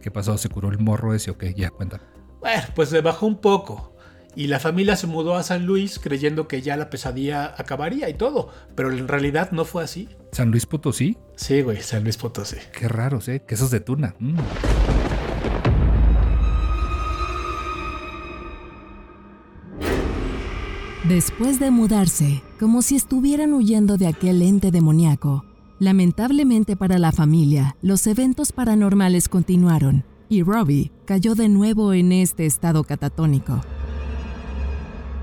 ¿Qué 0.03 0.11
pasó? 0.11 0.37
¿Se 0.37 0.51
curó 0.51 0.69
el 0.71 0.79
morro 0.79 1.14
ese 1.14 1.31
o 1.31 1.38
qué? 1.38 1.55
Ya, 1.55 1.71
cuenta. 1.71 2.01
Bueno, 2.41 2.62
pues 2.75 2.93
le 2.93 3.01
bajó 3.01 3.27
un 3.27 3.41
poco. 3.41 3.97
Y 4.37 4.47
la 4.47 4.61
familia 4.61 4.95
se 4.97 5.07
mudó 5.07 5.35
a 5.35 5.43
San 5.43 5.64
Luis 5.64 5.99
creyendo 5.99 6.47
que 6.47 6.61
ya 6.62 6.77
la 6.77 6.91
pesadilla 6.91 7.55
acabaría 7.57 8.09
y 8.09 8.14
todo. 8.14 8.53
Pero 8.77 8.93
en 8.93 9.09
realidad 9.09 9.51
no 9.51 9.64
fue 9.64 9.83
así. 9.83 10.11
¿San 10.33 10.51
Luis 10.51 10.67
Potosí? 10.67 11.17
Sí, 11.37 11.62
güey, 11.62 11.81
San 11.81 12.05
Luis 12.05 12.19
Potosí. 12.19 12.59
Qué 12.79 12.87
raros, 12.87 13.29
¿eh? 13.29 13.43
Quesos 13.47 13.71
de 13.71 13.81
tuna. 13.81 14.14
Mm. 14.21 14.38
Después 21.09 21.59
de 21.59 21.71
mudarse, 21.71 22.42
como 22.61 22.83
si 22.83 22.94
estuvieran 22.94 23.55
huyendo 23.55 23.97
de 23.97 24.07
aquel 24.07 24.42
ente 24.42 24.71
demoníaco, 24.71 25.42
lamentablemente 25.79 26.77
para 26.77 26.99
la 26.99 27.12
familia, 27.12 27.77
los 27.81 28.07
eventos 28.07 28.53
paranormales 28.53 29.31
continuaron 29.31 30.05
y 30.29 30.42
Robbie 30.42 30.92
cayó 31.07 31.35
de 31.35 31.49
nuevo 31.49 31.94
en 31.94 32.12
este 32.12 32.44
estado 32.44 32.85
catatónico. 32.85 33.62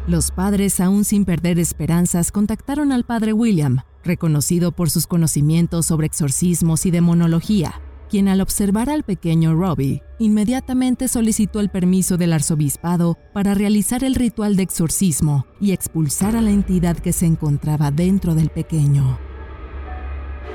Los 0.08 0.32
padres, 0.32 0.80
aún 0.80 1.04
sin 1.04 1.24
perder 1.24 1.60
esperanzas, 1.60 2.32
contactaron 2.32 2.91
al 2.91 3.04
padre 3.04 3.34
William, 3.34 3.82
reconocido 4.04 4.71
por 4.71 4.89
sus 4.89 5.06
conocimientos 5.06 5.86
sobre 5.86 6.08
exorcismos 6.08 6.88
y 6.88 6.91
demonología, 6.91 7.80
al 8.15 8.41
observar 8.41 8.89
al 8.89 9.04
pequeño 9.04 9.56
Robbie, 9.56 10.01
inmediatamente 10.19 11.08
solicitó 11.08 11.60
el 11.60 11.69
permiso 11.69 12.17
del 12.17 12.34
arzobispado 12.34 13.17
para 13.34 13.54
realizar 13.54 14.04
el 14.04 14.15
ritual 14.15 14.56
de 14.56 14.63
exorcismo 14.63 15.45
y 15.60 15.71
expulsar 15.71 16.36
a 16.36 16.41
la 16.41 16.51
entidad 16.51 16.97
que 16.97 17.12
se 17.12 17.25
encontraba 17.25 17.91
dentro 17.91 18.34
del 18.34 18.49
pequeño. 18.49 19.19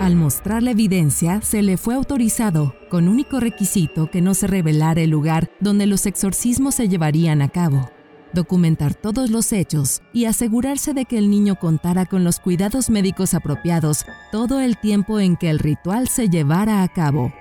Al 0.01 0.17
mostrar 0.17 0.63
la 0.63 0.71
evidencia, 0.71 1.43
se 1.43 1.63
le 1.63 1.77
fue 1.77 1.95
autorizado, 1.95 2.75
con 2.89 3.07
único 3.07 3.39
requisito 3.39 4.11
que 4.11 4.23
no 4.23 4.33
se 4.33 4.47
revelara 4.47 5.03
el 5.03 5.11
lugar 5.11 5.51
donde 5.61 5.87
los 5.87 6.07
exorcismos 6.07 6.77
se 6.77 6.89
llevarían 6.89 7.43
a 7.43 7.51
cabo 7.51 7.91
documentar 8.33 8.95
todos 8.95 9.31
los 9.31 9.53
hechos 9.53 10.03
y 10.13 10.27
asegurarse 10.27 10.95
de 10.95 11.05
que 11.05 11.19
el 11.19 11.31
niño 11.31 11.57
contara 11.57 12.07
con 12.07 12.25
los 12.25 12.41
cuidados 12.41 12.91
médicos 12.91 13.35
apropiados 13.35 14.05
todo 14.31 14.61
el 14.61 14.79
tiempo 14.79 15.21
en 15.21 15.37
que 15.37 15.51
el 15.51 15.59
ritual 15.59 16.09
se 16.09 16.29
llevara 16.29 16.83
a 16.83 16.89
cabo. 16.89 17.33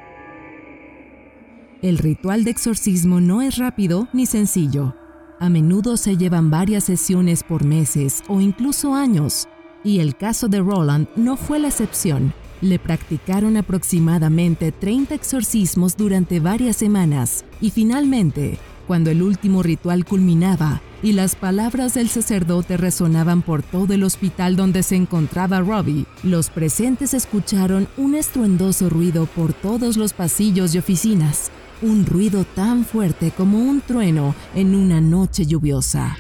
El 1.82 1.98
ritual 1.98 2.44
de 2.44 2.52
exorcismo 2.52 3.22
no 3.22 3.42
es 3.42 3.58
rápido 3.58 4.10
ni 4.12 4.26
sencillo. 4.26 4.96
A 5.40 5.48
menudo 5.48 5.96
se 5.96 6.18
llevan 6.18 6.50
varias 6.50 6.84
sesiones 6.84 7.42
por 7.42 7.64
meses 7.64 8.22
o 8.28 8.42
incluso 8.42 8.94
años, 8.94 9.48
y 9.82 10.00
el 10.00 10.18
caso 10.18 10.50
de 10.50 10.60
Roland 10.60 11.08
no 11.16 11.38
fue 11.38 11.58
la 11.58 11.70
excepción. 11.70 12.34
Le 12.60 12.80
practicaron 12.80 13.56
aproximadamente 13.56 14.74
30 14.74 15.16
exorcismos 15.16 15.96
durante 15.96 16.42
varias 16.42 16.76
semanas 16.76 17.46
y 17.62 17.70
finalmente, 17.70 18.60
cuando 18.86 19.10
el 19.10 19.22
último 19.22 19.64
ritual 19.64 20.04
culminaba 20.04 20.82
y 21.02 21.14
las 21.14 21.38
palabras 21.38 21.94
del 21.94 22.10
sacerdote 22.10 22.76
resonaban 22.76 23.42
por 23.42 23.64
todo 23.64 23.94
el 23.94 24.04
hospital 24.04 24.58
donde 24.58 24.84
se 24.84 24.98
encontraba 24.98 25.62
Robbie, 25.62 26.06
los 26.24 26.50
presentes 26.50 27.14
escucharon 27.14 27.88
un 27.96 28.16
estruendoso 28.16 28.90
ruido 28.90 29.28
por 29.28 29.54
todos 29.54 29.96
los 29.96 30.12
pasillos 30.12 30.76
y 30.76 30.80
oficinas, 30.80 31.52
un 31.82 32.06
ruido 32.06 32.44
tan 32.44 32.84
fuerte 32.84 33.32
como 33.32 33.58
un 33.58 33.82
trueno 33.82 34.36
en 34.56 34.76
una 34.76 35.00
noche 35.00 35.46
lluviosa. 35.46 36.18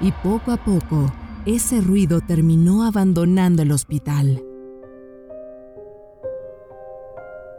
Y 0.00 0.12
poco 0.22 0.52
a 0.52 0.56
poco, 0.56 1.12
ese 1.46 1.80
ruido 1.80 2.20
terminó 2.20 2.84
abandonando 2.84 3.62
el 3.62 3.72
hospital. 3.72 4.42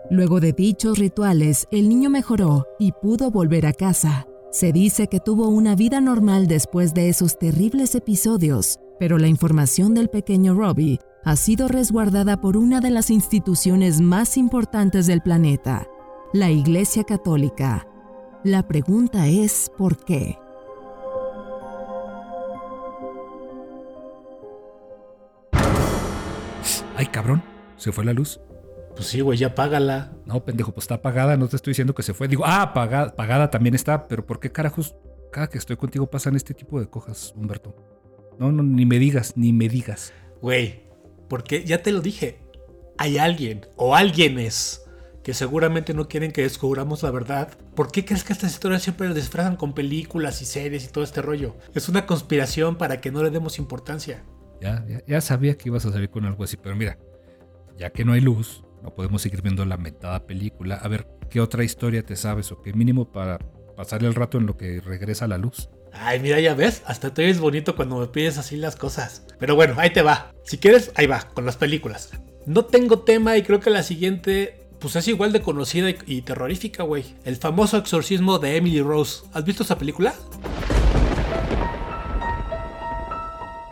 Luego 0.09 0.39
de 0.39 0.53
dichos 0.53 0.99
rituales, 0.99 1.67
el 1.71 1.89
niño 1.89 2.09
mejoró 2.09 2.67
y 2.77 2.91
pudo 2.91 3.31
volver 3.31 3.65
a 3.65 3.73
casa. 3.73 4.27
Se 4.51 4.71
dice 4.71 5.07
que 5.07 5.19
tuvo 5.19 5.49
una 5.49 5.75
vida 5.75 5.99
normal 5.99 6.47
después 6.47 6.93
de 6.93 7.09
esos 7.09 7.39
terribles 7.39 7.95
episodios, 7.95 8.79
pero 8.99 9.17
la 9.17 9.27
información 9.27 9.93
del 9.93 10.09
pequeño 10.09 10.53
Robbie 10.53 10.99
ha 11.25 11.35
sido 11.35 11.67
resguardada 11.67 12.39
por 12.39 12.55
una 12.55 12.81
de 12.81 12.91
las 12.91 13.09
instituciones 13.09 13.99
más 13.99 14.37
importantes 14.37 15.07
del 15.07 15.21
planeta, 15.21 15.87
la 16.33 16.51
Iglesia 16.51 17.03
Católica. 17.03 17.87
La 18.43 18.67
pregunta 18.67 19.25
es 19.27 19.71
¿por 19.75 19.97
qué? 20.05 20.37
Ay, 26.95 27.07
cabrón, 27.07 27.41
se 27.75 27.91
fue 27.91 28.05
la 28.05 28.13
luz. 28.13 28.39
Pues 28.95 29.07
sí, 29.07 29.21
güey, 29.21 29.39
ya 29.39 29.55
págala. 29.55 30.13
No, 30.25 30.45
pendejo, 30.45 30.73
pues 30.73 30.83
está 30.83 30.95
apagada, 30.95 31.37
no 31.37 31.47
te 31.47 31.55
estoy 31.55 31.71
diciendo 31.71 31.95
que 31.95 32.03
se 32.03 32.13
fue. 32.13 32.27
Digo, 32.27 32.43
ah, 32.45 32.61
apagada, 32.61 33.07
apagada 33.09 33.49
también 33.49 33.73
está, 33.73 34.07
pero 34.07 34.27
¿por 34.27 34.39
qué 34.39 34.51
carajos 34.51 34.95
cada 35.31 35.47
que 35.47 35.57
estoy 35.57 35.75
contigo 35.75 36.05
pasan 36.05 36.35
este 36.35 36.53
tipo 36.53 36.79
de 36.79 36.87
cosas, 36.87 37.33
Humberto? 37.35 37.75
No, 38.37 38.51
no, 38.51 38.61
ni 38.61 38.85
me 38.85 38.99
digas, 38.99 39.33
ni 39.35 39.53
me 39.53 39.67
digas. 39.67 40.13
Güey, 40.39 40.84
porque 41.27 41.63
ya 41.63 41.81
te 41.81 41.91
lo 41.91 42.01
dije, 42.01 42.39
hay 42.97 43.17
alguien 43.17 43.65
o 43.75 43.95
alguienes 43.95 44.81
que 45.23 45.33
seguramente 45.33 45.93
no 45.93 46.07
quieren 46.07 46.31
que 46.31 46.43
descubramos 46.43 47.01
la 47.01 47.09
verdad. 47.09 47.49
¿Por 47.75 47.91
qué 47.91 48.05
crees 48.05 48.23
que 48.23 48.31
estas 48.31 48.51
historias 48.51 48.83
siempre 48.83 49.07
las 49.07 49.15
disfrazan 49.15 49.55
con 49.55 49.73
películas 49.73 50.41
y 50.41 50.45
series 50.45 50.85
y 50.85 50.87
todo 50.89 51.03
este 51.03 51.21
rollo? 51.21 51.55
Es 51.73 51.89
una 51.89 52.05
conspiración 52.05 52.75
para 52.77 53.01
que 53.01 53.11
no 53.11 53.23
le 53.23 53.31
demos 53.31 53.57
importancia. 53.57 54.23
Ya, 54.61 54.85
ya, 54.87 55.01
ya 55.07 55.21
sabía 55.21 55.57
que 55.57 55.69
ibas 55.69 55.85
a 55.85 55.91
salir 55.91 56.11
con 56.11 56.25
algo 56.25 56.43
así, 56.43 56.57
pero 56.57 56.75
mira, 56.75 56.99
ya 57.77 57.89
que 57.89 58.05
no 58.05 58.13
hay 58.13 58.21
luz, 58.21 58.63
no 58.83 58.93
podemos 58.93 59.23
seguir 59.23 59.41
viendo 59.41 59.65
la 59.65 59.77
metada 59.77 60.27
película. 60.27 60.75
A 60.75 60.87
ver, 60.87 61.07
¿qué 61.29 61.41
otra 61.41 61.63
historia 61.63 62.03
te 62.03 62.15
sabes 62.15 62.51
o 62.51 62.61
qué 62.61 62.73
mínimo 62.73 63.11
para 63.11 63.39
pasar 63.75 64.03
el 64.03 64.13
rato 64.13 64.37
en 64.37 64.45
lo 64.45 64.57
que 64.57 64.79
regresa 64.79 65.27
la 65.27 65.39
luz? 65.39 65.69
Ay, 65.97 66.19
mira, 66.19 66.39
ya 66.39 66.53
ves, 66.53 66.83
hasta 66.85 67.13
te 67.13 67.23
ves 67.23 67.39
bonito 67.39 67.75
cuando 67.75 67.97
me 67.97 68.07
pides 68.07 68.37
así 68.37 68.57
las 68.57 68.75
cosas. 68.75 69.23
Pero 69.39 69.55
bueno, 69.55 69.75
ahí 69.77 69.91
te 69.91 70.01
va. 70.01 70.31
Si 70.43 70.57
quieres, 70.57 70.91
ahí 70.95 71.07
va, 71.07 71.21
con 71.33 71.45
las 71.45 71.57
películas. 71.57 72.11
No 72.45 72.65
tengo 72.65 72.99
tema 72.99 73.37
y 73.37 73.43
creo 73.43 73.59
que 73.59 73.69
la 73.69 73.83
siguiente 73.83 74.61
pues 74.79 74.95
es 74.97 75.07
igual 75.07 75.31
de 75.31 75.41
conocida 75.41 75.89
y, 75.89 75.97
y 76.05 76.21
terrorífica, 76.21 76.83
güey. 76.83 77.05
El 77.23 77.37
famoso 77.37 77.77
exorcismo 77.77 78.39
de 78.39 78.57
Emily 78.57 78.81
Rose. 78.81 79.23
¿Has 79.33 79.43
visto 79.43 79.63
esa 79.63 79.77
película? 79.77 80.13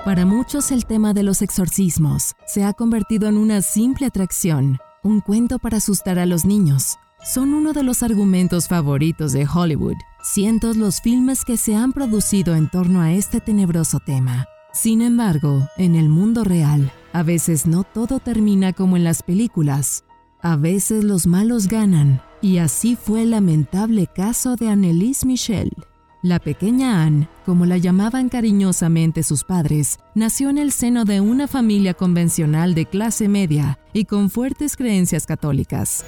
Para 0.05 0.25
muchos 0.25 0.71
el 0.71 0.85
tema 0.85 1.13
de 1.13 1.23
los 1.23 1.41
exorcismos 1.41 2.33
se 2.45 2.65
ha 2.65 2.73
convertido 2.73 3.29
en 3.29 3.37
una 3.37 3.61
simple 3.61 4.05
atracción, 4.05 4.79
un 5.01 5.21
cuento 5.21 5.59
para 5.59 5.77
asustar 5.77 6.19
a 6.19 6.25
los 6.25 6.43
niños. 6.43 6.97
Son 7.23 7.53
uno 7.53 7.71
de 7.71 7.83
los 7.83 8.03
argumentos 8.03 8.67
favoritos 8.67 9.31
de 9.31 9.47
Hollywood. 9.47 9.95
Cientos 10.25 10.77
los 10.77 11.01
filmes 11.01 11.43
que 11.43 11.57
se 11.57 11.75
han 11.75 11.91
producido 11.91 12.55
en 12.55 12.69
torno 12.69 13.01
a 13.01 13.11
este 13.11 13.41
tenebroso 13.41 13.99
tema. 13.99 14.45
Sin 14.71 15.01
embargo, 15.01 15.67
en 15.75 15.95
el 15.95 16.07
mundo 16.07 16.45
real, 16.45 16.93
a 17.11 17.23
veces 17.23 17.67
no 17.67 17.83
todo 17.83 18.19
termina 18.19 18.71
como 18.71 18.95
en 18.95 19.03
las 19.03 19.21
películas. 19.21 20.05
A 20.41 20.55
veces 20.55 21.03
los 21.03 21.27
malos 21.27 21.67
ganan, 21.67 22.21
y 22.41 22.59
así 22.59 22.95
fue 22.95 23.23
el 23.23 23.31
lamentable 23.31 24.07
caso 24.07 24.55
de 24.55 24.69
Annelise 24.69 25.25
Michel. 25.25 25.73
La 26.21 26.39
pequeña 26.39 27.03
Anne, 27.03 27.27
como 27.45 27.65
la 27.65 27.77
llamaban 27.77 28.29
cariñosamente 28.29 29.23
sus 29.23 29.43
padres, 29.43 29.99
nació 30.15 30.49
en 30.49 30.57
el 30.57 30.71
seno 30.71 31.03
de 31.03 31.19
una 31.19 31.49
familia 31.49 31.95
convencional 31.95 32.75
de 32.75 32.85
clase 32.85 33.27
media 33.27 33.77
y 33.91 34.05
con 34.05 34.29
fuertes 34.29 34.77
creencias 34.77 35.25
católicas. 35.25 36.05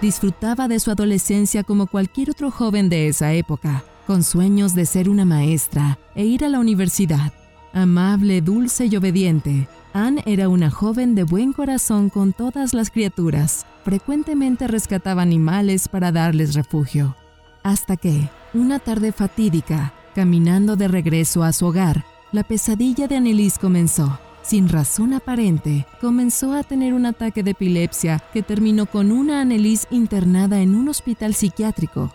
Disfrutaba 0.00 0.66
de 0.66 0.80
su 0.80 0.90
adolescencia 0.90 1.62
como 1.62 1.86
cualquier 1.86 2.30
otro 2.30 2.50
joven 2.50 2.88
de 2.88 3.08
esa 3.08 3.34
época, 3.34 3.84
con 4.06 4.22
sueños 4.22 4.74
de 4.74 4.86
ser 4.86 5.10
una 5.10 5.26
maestra 5.26 5.98
e 6.14 6.24
ir 6.24 6.42
a 6.44 6.48
la 6.48 6.58
universidad. 6.58 7.32
Amable, 7.74 8.40
dulce 8.40 8.86
y 8.86 8.96
obediente, 8.96 9.68
Anne 9.92 10.22
era 10.24 10.48
una 10.48 10.70
joven 10.70 11.14
de 11.14 11.24
buen 11.24 11.52
corazón 11.52 12.08
con 12.08 12.32
todas 12.32 12.72
las 12.72 12.90
criaturas. 12.90 13.66
Frecuentemente 13.84 14.68
rescataba 14.68 15.20
animales 15.20 15.86
para 15.88 16.12
darles 16.12 16.54
refugio. 16.54 17.14
Hasta 17.62 17.96
que, 17.96 18.30
una 18.54 18.78
tarde 18.78 19.12
fatídica, 19.12 19.92
caminando 20.14 20.76
de 20.76 20.88
regreso 20.88 21.44
a 21.44 21.52
su 21.52 21.66
hogar, 21.66 22.06
la 22.32 22.42
pesadilla 22.42 23.06
de 23.06 23.16
Annelise 23.16 23.60
comenzó. 23.60 24.18
Sin 24.50 24.68
razón 24.68 25.14
aparente, 25.14 25.86
comenzó 26.00 26.54
a 26.54 26.64
tener 26.64 26.92
un 26.92 27.06
ataque 27.06 27.44
de 27.44 27.52
epilepsia 27.52 28.20
que 28.32 28.42
terminó 28.42 28.86
con 28.86 29.12
una 29.12 29.42
Annelise 29.42 29.86
internada 29.92 30.60
en 30.60 30.74
un 30.74 30.88
hospital 30.88 31.34
psiquiátrico. 31.34 32.12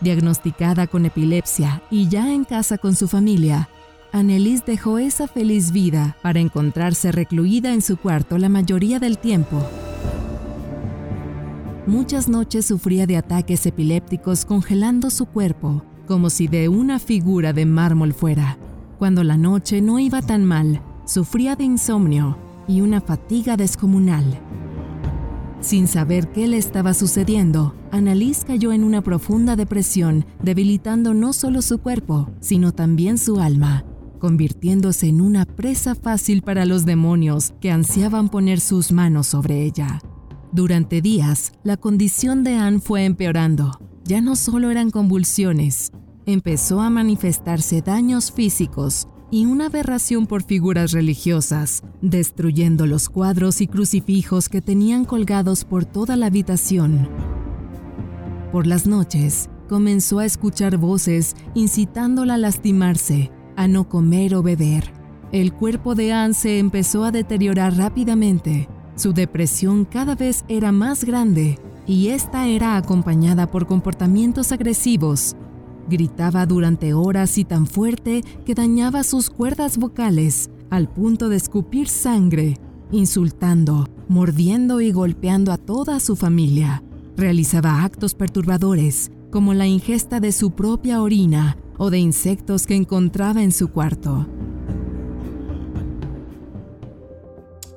Diagnosticada 0.00 0.88
con 0.88 1.06
epilepsia 1.06 1.80
y 1.88 2.08
ya 2.08 2.32
en 2.32 2.42
casa 2.42 2.76
con 2.76 2.96
su 2.96 3.06
familia, 3.06 3.68
Annelise 4.10 4.64
dejó 4.66 4.98
esa 4.98 5.28
feliz 5.28 5.70
vida 5.70 6.16
para 6.22 6.40
encontrarse 6.40 7.12
recluida 7.12 7.72
en 7.72 7.82
su 7.82 7.96
cuarto 7.98 8.36
la 8.36 8.48
mayoría 8.48 8.98
del 8.98 9.16
tiempo. 9.16 9.64
Muchas 11.86 12.28
noches 12.28 12.66
sufría 12.66 13.06
de 13.06 13.16
ataques 13.16 13.64
epilépticos 13.64 14.44
congelando 14.44 15.08
su 15.08 15.26
cuerpo, 15.26 15.84
como 16.08 16.30
si 16.30 16.48
de 16.48 16.68
una 16.68 16.98
figura 16.98 17.52
de 17.52 17.64
mármol 17.64 18.12
fuera. 18.12 18.58
Cuando 18.98 19.22
la 19.22 19.36
noche 19.36 19.80
no 19.80 20.00
iba 20.00 20.20
tan 20.20 20.44
mal, 20.44 20.80
sufría 21.06 21.56
de 21.56 21.64
insomnio 21.64 22.36
y 22.68 22.82
una 22.82 23.00
fatiga 23.00 23.56
descomunal. 23.56 24.24
Sin 25.60 25.88
saber 25.88 26.30
qué 26.32 26.46
le 26.46 26.58
estaba 26.58 26.92
sucediendo, 26.94 27.74
Annalise 27.90 28.44
cayó 28.44 28.72
en 28.72 28.84
una 28.84 29.02
profunda 29.02 29.56
depresión, 29.56 30.26
debilitando 30.42 31.14
no 31.14 31.32
solo 31.32 31.62
su 31.62 31.78
cuerpo, 31.78 32.28
sino 32.40 32.72
también 32.72 33.18
su 33.18 33.40
alma, 33.40 33.84
convirtiéndose 34.18 35.08
en 35.08 35.20
una 35.20 35.44
presa 35.44 35.94
fácil 35.94 36.42
para 36.42 36.66
los 36.66 36.84
demonios 36.84 37.54
que 37.60 37.70
ansiaban 37.70 38.28
poner 38.28 38.60
sus 38.60 38.92
manos 38.92 39.28
sobre 39.28 39.64
ella. 39.64 40.00
Durante 40.52 41.00
días, 41.00 41.52
la 41.64 41.76
condición 41.76 42.44
de 42.44 42.54
Anne 42.54 42.80
fue 42.80 43.04
empeorando. 43.04 43.80
Ya 44.04 44.20
no 44.20 44.36
solo 44.36 44.70
eran 44.70 44.90
convulsiones, 44.90 45.90
empezó 46.26 46.80
a 46.80 46.90
manifestarse 46.90 47.82
daños 47.82 48.30
físicos 48.30 49.08
y 49.30 49.46
una 49.46 49.66
aberración 49.66 50.26
por 50.26 50.42
figuras 50.42 50.92
religiosas, 50.92 51.82
destruyendo 52.00 52.86
los 52.86 53.08
cuadros 53.08 53.60
y 53.60 53.66
crucifijos 53.66 54.48
que 54.48 54.60
tenían 54.60 55.04
colgados 55.04 55.64
por 55.64 55.84
toda 55.84 56.16
la 56.16 56.26
habitación. 56.26 57.08
Por 58.52 58.66
las 58.66 58.86
noches, 58.86 59.50
comenzó 59.68 60.20
a 60.20 60.24
escuchar 60.24 60.76
voces 60.76 61.34
incitándola 61.54 62.34
a 62.34 62.38
lastimarse, 62.38 63.30
a 63.56 63.68
no 63.68 63.88
comer 63.88 64.34
o 64.34 64.42
beber. 64.42 64.92
El 65.32 65.52
cuerpo 65.52 65.94
de 65.94 66.12
Anne 66.12 66.34
se 66.34 66.58
empezó 66.58 67.04
a 67.04 67.10
deteriorar 67.10 67.76
rápidamente. 67.76 68.68
Su 68.94 69.12
depresión 69.12 69.84
cada 69.84 70.14
vez 70.14 70.44
era 70.48 70.72
más 70.72 71.04
grande 71.04 71.58
y 71.86 72.08
esta 72.08 72.46
era 72.46 72.76
acompañada 72.76 73.50
por 73.50 73.66
comportamientos 73.66 74.52
agresivos. 74.52 75.36
Gritaba 75.88 76.46
durante 76.46 76.94
horas 76.94 77.38
y 77.38 77.44
tan 77.44 77.66
fuerte 77.66 78.22
que 78.44 78.54
dañaba 78.54 79.04
sus 79.04 79.30
cuerdas 79.30 79.78
vocales 79.78 80.50
al 80.68 80.88
punto 80.88 81.28
de 81.28 81.36
escupir 81.36 81.88
sangre, 81.88 82.58
insultando, 82.90 83.88
mordiendo 84.08 84.80
y 84.80 84.90
golpeando 84.90 85.52
a 85.52 85.58
toda 85.58 86.00
su 86.00 86.16
familia. 86.16 86.82
Realizaba 87.16 87.84
actos 87.84 88.14
perturbadores, 88.14 89.12
como 89.30 89.54
la 89.54 89.66
ingesta 89.66 90.18
de 90.18 90.32
su 90.32 90.52
propia 90.52 91.02
orina 91.02 91.56
o 91.78 91.90
de 91.90 91.98
insectos 91.98 92.66
que 92.66 92.74
encontraba 92.74 93.42
en 93.42 93.52
su 93.52 93.68
cuarto. 93.68 94.26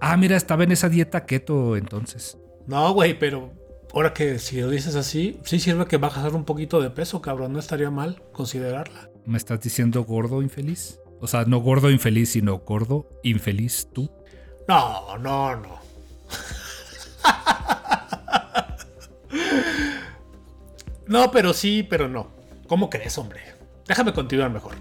Ah, 0.02 0.18
mira, 0.18 0.38
estaba 0.38 0.64
en 0.64 0.72
esa 0.72 0.90
dieta 0.90 1.26
keto 1.26 1.76
entonces. 1.76 2.38
No, 2.66 2.94
güey, 2.94 3.20
pero 3.20 3.52
ahora 3.94 4.14
que 4.14 4.40
si 4.40 4.62
lo 4.62 4.70
dices 4.70 4.96
así, 4.96 5.40
sí 5.44 5.60
sirve 5.60 5.86
que 5.86 5.98
bajas 5.98 6.32
un 6.34 6.46
poquito 6.46 6.82
de 6.82 6.90
peso, 6.90 7.22
cabrón. 7.22 7.54
No 7.54 7.60
estaría 7.60 7.92
mal 7.92 8.22
considerarla. 8.32 9.10
¿Me 9.26 9.38
estás 9.38 9.62
diciendo 9.62 10.04
gordo 10.04 10.42
infeliz? 10.42 11.00
O 11.20 11.28
sea, 11.28 11.46
no 11.46 11.60
gordo 11.60 11.92
infeliz, 11.92 12.32
sino 12.32 12.60
gordo 12.60 13.10
infeliz 13.24 13.90
tú. 13.94 14.10
No, 14.68 15.18
no, 15.18 15.56
no. 15.56 15.80
no, 21.08 21.32
pero 21.32 21.54
sí, 21.54 21.84
pero 21.90 22.08
no. 22.08 22.28
¿Cómo 22.68 22.90
crees, 22.90 23.18
hombre? 23.18 23.42
Déjame 23.88 24.14
continuar 24.14 24.52
mejor. 24.52 24.76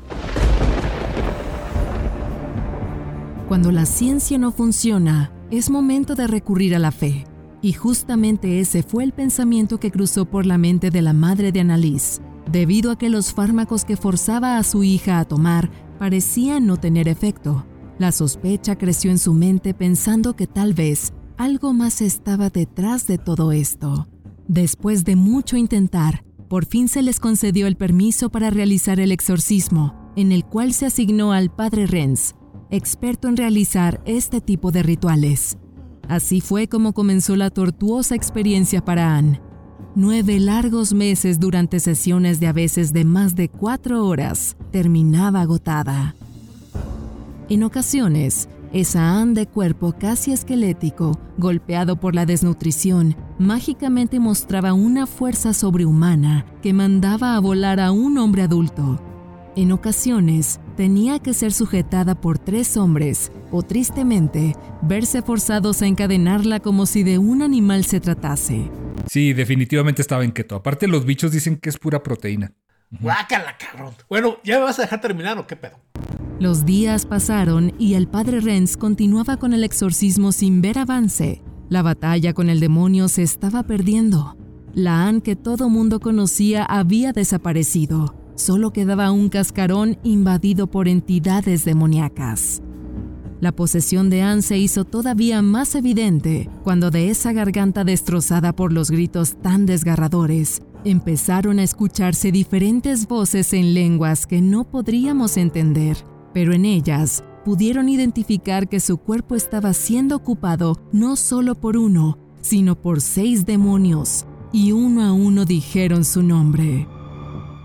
Cuando 3.49 3.73
la 3.73 3.87
ciencia 3.87 4.37
no 4.37 4.53
funciona, 4.53 5.33
es 5.51 5.71
momento 5.71 6.15
de 6.15 6.27
recurrir 6.27 6.77
a 6.77 6.79
la 6.79 6.93
fe. 6.93 7.25
Y 7.61 7.73
justamente 7.73 8.61
ese 8.61 8.83
fue 8.83 9.05
el 9.05 9.13
pensamiento 9.13 9.81
que 9.81 9.91
cruzó 9.91 10.25
por 10.25 10.47
la 10.47 10.59
mente 10.59 10.91
de 10.91 11.03
la 11.03 11.13
madre 11.13 11.51
de 11.51 11.61
Annalise, 11.61 12.21
debido 12.51 12.91
a 12.91 12.99
que 12.99 13.09
los 13.09 13.33
fármacos 13.33 13.85
que 13.85 13.97
forzaba 13.97 14.59
a 14.59 14.63
su 14.63 14.85
hija 14.85 15.19
a 15.19 15.25
tomar 15.25 15.71
parecían 15.99 16.67
no 16.67 16.77
tener 16.77 17.09
efecto. 17.09 17.67
La 17.99 18.13
sospecha 18.13 18.77
creció 18.77 19.11
en 19.11 19.19
su 19.19 19.35
mente 19.35 19.75
pensando 19.75 20.37
que 20.37 20.47
tal 20.47 20.73
vez 20.73 21.13
algo 21.37 21.73
más 21.73 22.01
estaba 22.01 22.49
detrás 22.49 23.07
de 23.07 23.19
todo 23.19 23.51
esto. 23.53 24.09
Después 24.47 25.05
de 25.05 25.17
mucho 25.17 25.57
intentar, 25.57 26.25
por 26.49 26.65
fin 26.65 26.89
se 26.89 27.03
les 27.03 27.21
concedió 27.21 27.67
el 27.67 27.77
permiso 27.77 28.31
para 28.31 28.51
realizar 28.51 29.01
el 29.01 29.13
exorcismo, 29.13 30.13
en 30.17 30.33
el 30.33 30.45
cual 30.45 30.73
se 30.73 30.87
asignó 30.87 31.33
al 31.33 31.51
padre 31.55 31.87
Renz, 31.87 32.35
experto 32.71 33.29
en 33.29 33.37
realizar 33.37 34.01
este 34.07 34.41
tipo 34.41 34.71
de 34.71 34.83
rituales. 34.83 35.59
Así 36.09 36.41
fue 36.41 36.69
como 36.69 36.95
comenzó 36.95 37.37
la 37.37 37.51
tortuosa 37.51 38.15
experiencia 38.15 38.83
para 38.83 39.17
Anne. 39.17 39.41
Nueve 39.95 40.41
largos 40.41 40.95
meses 40.95 41.39
durante 41.39 41.81
sesiones 41.81 42.41
de 42.41 42.47
a 42.47 42.53
veces 42.53 42.93
de 42.93 43.05
más 43.05 43.37
de 43.37 43.49
cuatro 43.49 44.07
horas, 44.07 44.57
terminaba 44.71 45.43
agotada. 45.43 46.15
En 47.51 47.63
ocasiones, 47.63 48.49
esa 48.73 49.19
Anne 49.19 49.35
de 49.35 49.47
cuerpo 49.47 49.95
casi 49.99 50.33
esquelético, 50.33 51.19
golpeado 51.37 51.97
por 51.97 52.15
la 52.15 52.27
desnutrición, 52.27 53.17
mágicamente 53.39 54.21
mostraba 54.21 54.73
una 54.73 55.07
fuerza 55.07 55.53
sobrehumana 55.53 56.47
que 56.63 56.73
mandaba 56.73 57.35
a 57.35 57.41
volar 57.41 57.81
a 57.81 57.93
un 57.93 58.19
hombre 58.19 58.43
adulto. 58.43 59.01
En 59.57 59.73
ocasiones, 59.73 60.61
tenía 60.79 61.19
que 61.19 61.35
ser 61.35 61.53
sujetada 61.53 62.15
por 62.15 62.39
tres 62.39 62.77
hombres 62.77 63.33
o 63.51 63.65
tristemente 63.65 64.55
verse 64.81 65.23
forzados 65.23 65.83
a 65.83 65.89
encadenarla 65.89 66.61
como 66.61 66.87
si 66.87 67.03
de 67.03 67.19
un 67.19 67.43
animal 67.43 67.85
se 67.85 67.99
tratase. 67.99 68.71
Sí, 69.09 69.33
definitivamente 69.33 70.03
estaba 70.03 70.23
en 70.23 70.31
keto. 70.31 70.55
Aparte 70.55 70.87
los 70.87 71.05
bichos 71.05 71.33
dicen 71.33 71.57
que 71.57 71.69
es 71.69 71.79
pura 71.79 72.05
proteína. 72.05 72.53
Guácala, 72.93 73.57
cabrón. 73.59 73.93
Bueno, 74.09 74.37
¿ya 74.45 74.59
me 74.59 74.67
vas 74.67 74.79
a 74.79 74.83
dejar 74.83 75.01
terminar 75.01 75.37
o 75.37 75.49
qué 75.49 75.57
pedo? 75.57 75.81
Los 76.39 76.65
días 76.65 77.07
pasaron 77.07 77.75
y 77.81 77.95
el 77.95 78.07
padre 78.07 78.39
Renz 78.39 78.77
continuaba 78.77 79.37
con 79.37 79.55
el 79.55 79.65
exorcismo 79.65 80.31
sin 80.31 80.61
ver 80.63 80.79
avance. 80.79 81.43
La 81.69 81.83
batalla 81.83 82.35
con 82.35 82.49
el 82.49 82.61
demonio 82.61 83.09
se 83.09 83.25
estaba 83.25 83.65
perdiendo. 83.65 84.37
La 84.75 85.09
Anne 85.09 85.23
que 85.23 85.35
todo 85.35 85.71
mundo 85.71 85.99
conocía 85.99 86.65
había 86.65 87.11
desaparecido. 87.11 88.15
Solo 88.39 88.73
quedaba 88.73 89.13
un 89.13 89.29
cascarón 89.29 89.99
invadido 90.03 90.67
por 90.67 90.89
entidades 90.89 91.67
demoníacas. 91.67 92.63
La 93.41 93.53
posesión 93.53 94.09
de 94.09 94.23
Anne 94.23 94.41
se 94.41 94.57
hizo 94.57 94.85
todavía 94.85 95.43
más 95.43 95.75
evidente 95.75 96.49
cuando 96.65 96.91
de 96.91 97.11
esa 97.11 97.33
garganta 97.33 97.85
destrozada 97.85 98.55
por 98.55 98.73
los 98.73 98.91
gritos 98.91 99.37
tan 99.43 99.67
desgarradores 99.67 100.63
empezaron 100.85 101.59
a 101.59 101.65
escucharse 101.65 102.33
diferentes 102.33 103.07
voces 103.07 103.53
en 103.53 103.75
lenguas 103.75 104.27
que 104.27 104.41
no 104.41 104.65
podríamos 104.65 105.37
entender 105.37 105.99
pero 106.33 106.53
en 106.53 106.65
ellas 106.65 107.25
pudieron 107.45 107.89
identificar 107.89 108.69
que 108.69 108.81
su 108.81 108.99
cuerpo 108.99 109.35
estaba 109.35 109.73
siendo 109.73 110.17
ocupado 110.17 110.77
no 110.93 111.17
solo 111.17 111.55
por 111.55 111.77
uno, 111.77 112.19
sino 112.41 112.81
por 112.81 113.01
seis 113.01 113.47
demonios, 113.47 114.27
y 114.53 114.73
uno 114.73 115.03
a 115.03 115.13
uno 115.13 115.45
dijeron 115.45 116.05
su 116.05 116.23
nombre. 116.23 116.87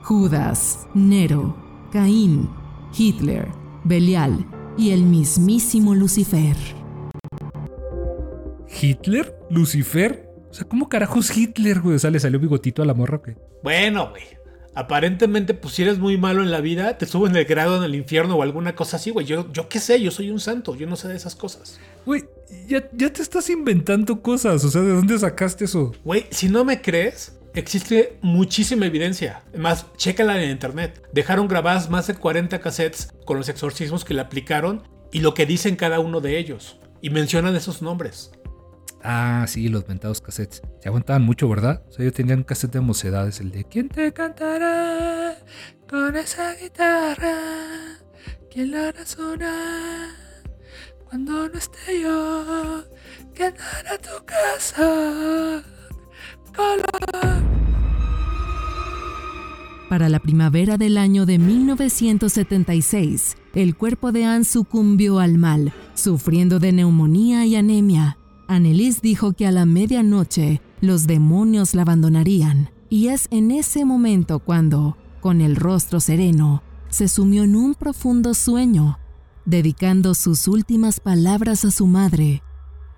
Judas, 0.04 0.86
Nero, 0.94 1.56
Caín, 1.92 2.50
Hitler, 2.98 3.48
Belial 3.86 4.46
y 4.78 4.92
el 4.92 5.04
mismísimo 5.04 5.96
Lucifer. 5.96 6.58
¿Hitler? 8.82 9.34
¿Lucifer? 9.50 10.30
O 10.52 10.54
sea, 10.54 10.68
¿cómo 10.68 10.90
carajos 10.90 11.36
Hitler, 11.36 11.80
güey? 11.80 11.96
O 11.96 12.00
sea, 12.00 12.12
le 12.12 12.20
salió 12.20 12.38
bigotito 12.38 12.84
a 12.84 12.86
la 12.86 12.94
morra, 12.94 13.22
¿qué? 13.22 13.38
Bueno, 13.64 14.10
güey 14.10 14.44
aparentemente, 14.76 15.54
pues 15.54 15.76
si 15.76 15.84
eres 15.84 16.00
muy 16.00 16.18
malo 16.18 16.42
en 16.42 16.52
la 16.52 16.60
vida, 16.60 16.98
te 16.98 17.06
suben 17.06 17.36
el 17.36 17.46
grado 17.46 17.78
en 17.78 17.84
el 17.84 17.96
infierno 17.96 18.36
o 18.36 18.44
alguna 18.44 18.76
cosa 18.76 18.98
así, 18.98 19.12
güey. 19.12 19.26
Yo, 19.26 19.52
yo 19.52 19.70
qué 19.70 19.80
sé, 19.80 20.02
yo 20.02 20.12
soy 20.12 20.32
un 20.32 20.40
santo, 20.40 20.76
yo 20.76 20.88
no 20.88 20.96
sé 20.96 21.08
de 21.08 21.16
esas 21.16 21.36
cosas. 21.36 21.80
Güey, 22.06 22.24
ya, 22.68 22.84
ya 22.92 23.12
te 23.12 23.22
estás 23.22 23.50
inventando 23.50 24.22
cosas, 24.22 24.64
o 24.64 24.70
sea, 24.70 24.82
¿de 24.82 24.94
dónde 24.94 25.18
sacaste 25.20 25.66
eso? 25.66 25.94
Güey, 26.04 26.26
si 26.32 26.50
no 26.50 26.66
me 26.66 26.82
crees, 26.82 27.38
existe 27.56 28.18
muchísima 28.22 28.86
evidencia. 28.86 29.44
Además, 29.50 29.88
chécala 29.98 30.42
en 30.42 30.52
internet. 30.52 31.08
Dejaron 31.14 31.48
grabadas 31.48 31.90
más 31.90 32.08
de 32.08 32.16
40 32.16 32.60
cassettes 32.60 33.14
con 33.26 33.38
los 33.38 33.50
exorcismos 33.50 34.06
que 34.06 34.14
le 34.14 34.22
aplicaron 34.22 34.84
y 35.12 35.20
lo 35.20 35.34
que 35.34 35.46
dicen 35.46 35.76
cada 35.76 36.00
uno 36.00 36.22
de 36.22 36.38
ellos. 36.38 36.80
Y 37.02 37.10
mencionan 37.10 37.56
esos 37.56 37.82
nombres. 37.82 38.32
Ah, 39.04 39.46
sí, 39.48 39.68
los 39.68 39.88
mentados 39.88 40.22
cassettes. 40.22 40.62
Se 40.80 40.88
aguantaban 40.88 41.24
mucho, 41.24 41.50
¿verdad? 41.50 41.84
O 41.90 41.92
sea, 41.92 42.06
yo 42.06 42.14
tenía 42.14 42.36
un 42.36 42.44
cassette 42.44 42.74
de 42.74 42.80
mocedades, 42.80 43.42
el 43.42 43.52
de 43.52 43.66
¿Quién 43.66 43.90
te 43.90 44.14
cantará 44.14 45.38
con 45.90 46.16
esa 46.16 46.56
guitarra? 46.56 47.36
¿Quién 48.50 48.72
la 48.72 48.90
hará 48.90 49.04
cuando 51.10 51.50
no 51.50 51.58
esté 51.58 52.02
yo? 52.02 52.84
¿Quién 53.34 53.54
hará 53.60 53.98
tu 53.98 54.26
casa? 54.26 55.64
Para 59.94 60.10
la 60.10 60.20
primavera 60.20 60.78
del 60.78 60.98
año 60.98 61.28
de 61.28 61.38
1976, 61.38 63.38
el 63.54 63.76
cuerpo 63.76 64.12
de 64.12 64.26
Anne 64.26 64.44
sucumbió 64.44 65.20
al 65.20 65.38
mal, 65.38 65.72
sufriendo 65.94 66.58
de 66.58 66.72
neumonía 66.72 67.46
y 67.46 67.56
anemia. 67.56 68.18
Annelies 68.48 69.04
dijo 69.04 69.34
que 69.34 69.46
a 69.46 69.52
la 69.52 69.68
medianoche 69.68 70.64
los 70.82 71.06
demonios 71.06 71.76
la 71.76 71.84
abandonarían, 71.84 72.72
y 72.90 73.10
es 73.10 73.28
en 73.30 73.52
ese 73.52 73.86
momento 73.86 74.40
cuando, 74.40 74.98
con 75.22 75.42
el 75.42 75.56
rostro 75.56 76.00
sereno, 76.00 76.64
se 76.90 77.08
sumió 77.08 77.44
en 77.44 77.56
un 77.56 77.76
profundo 77.76 78.34
sueño, 78.34 78.98
dedicando 79.46 80.16
sus 80.16 80.48
últimas 80.48 81.00
palabras 81.00 81.66
a 81.66 81.72
su 81.72 81.86
madre. 81.86 82.42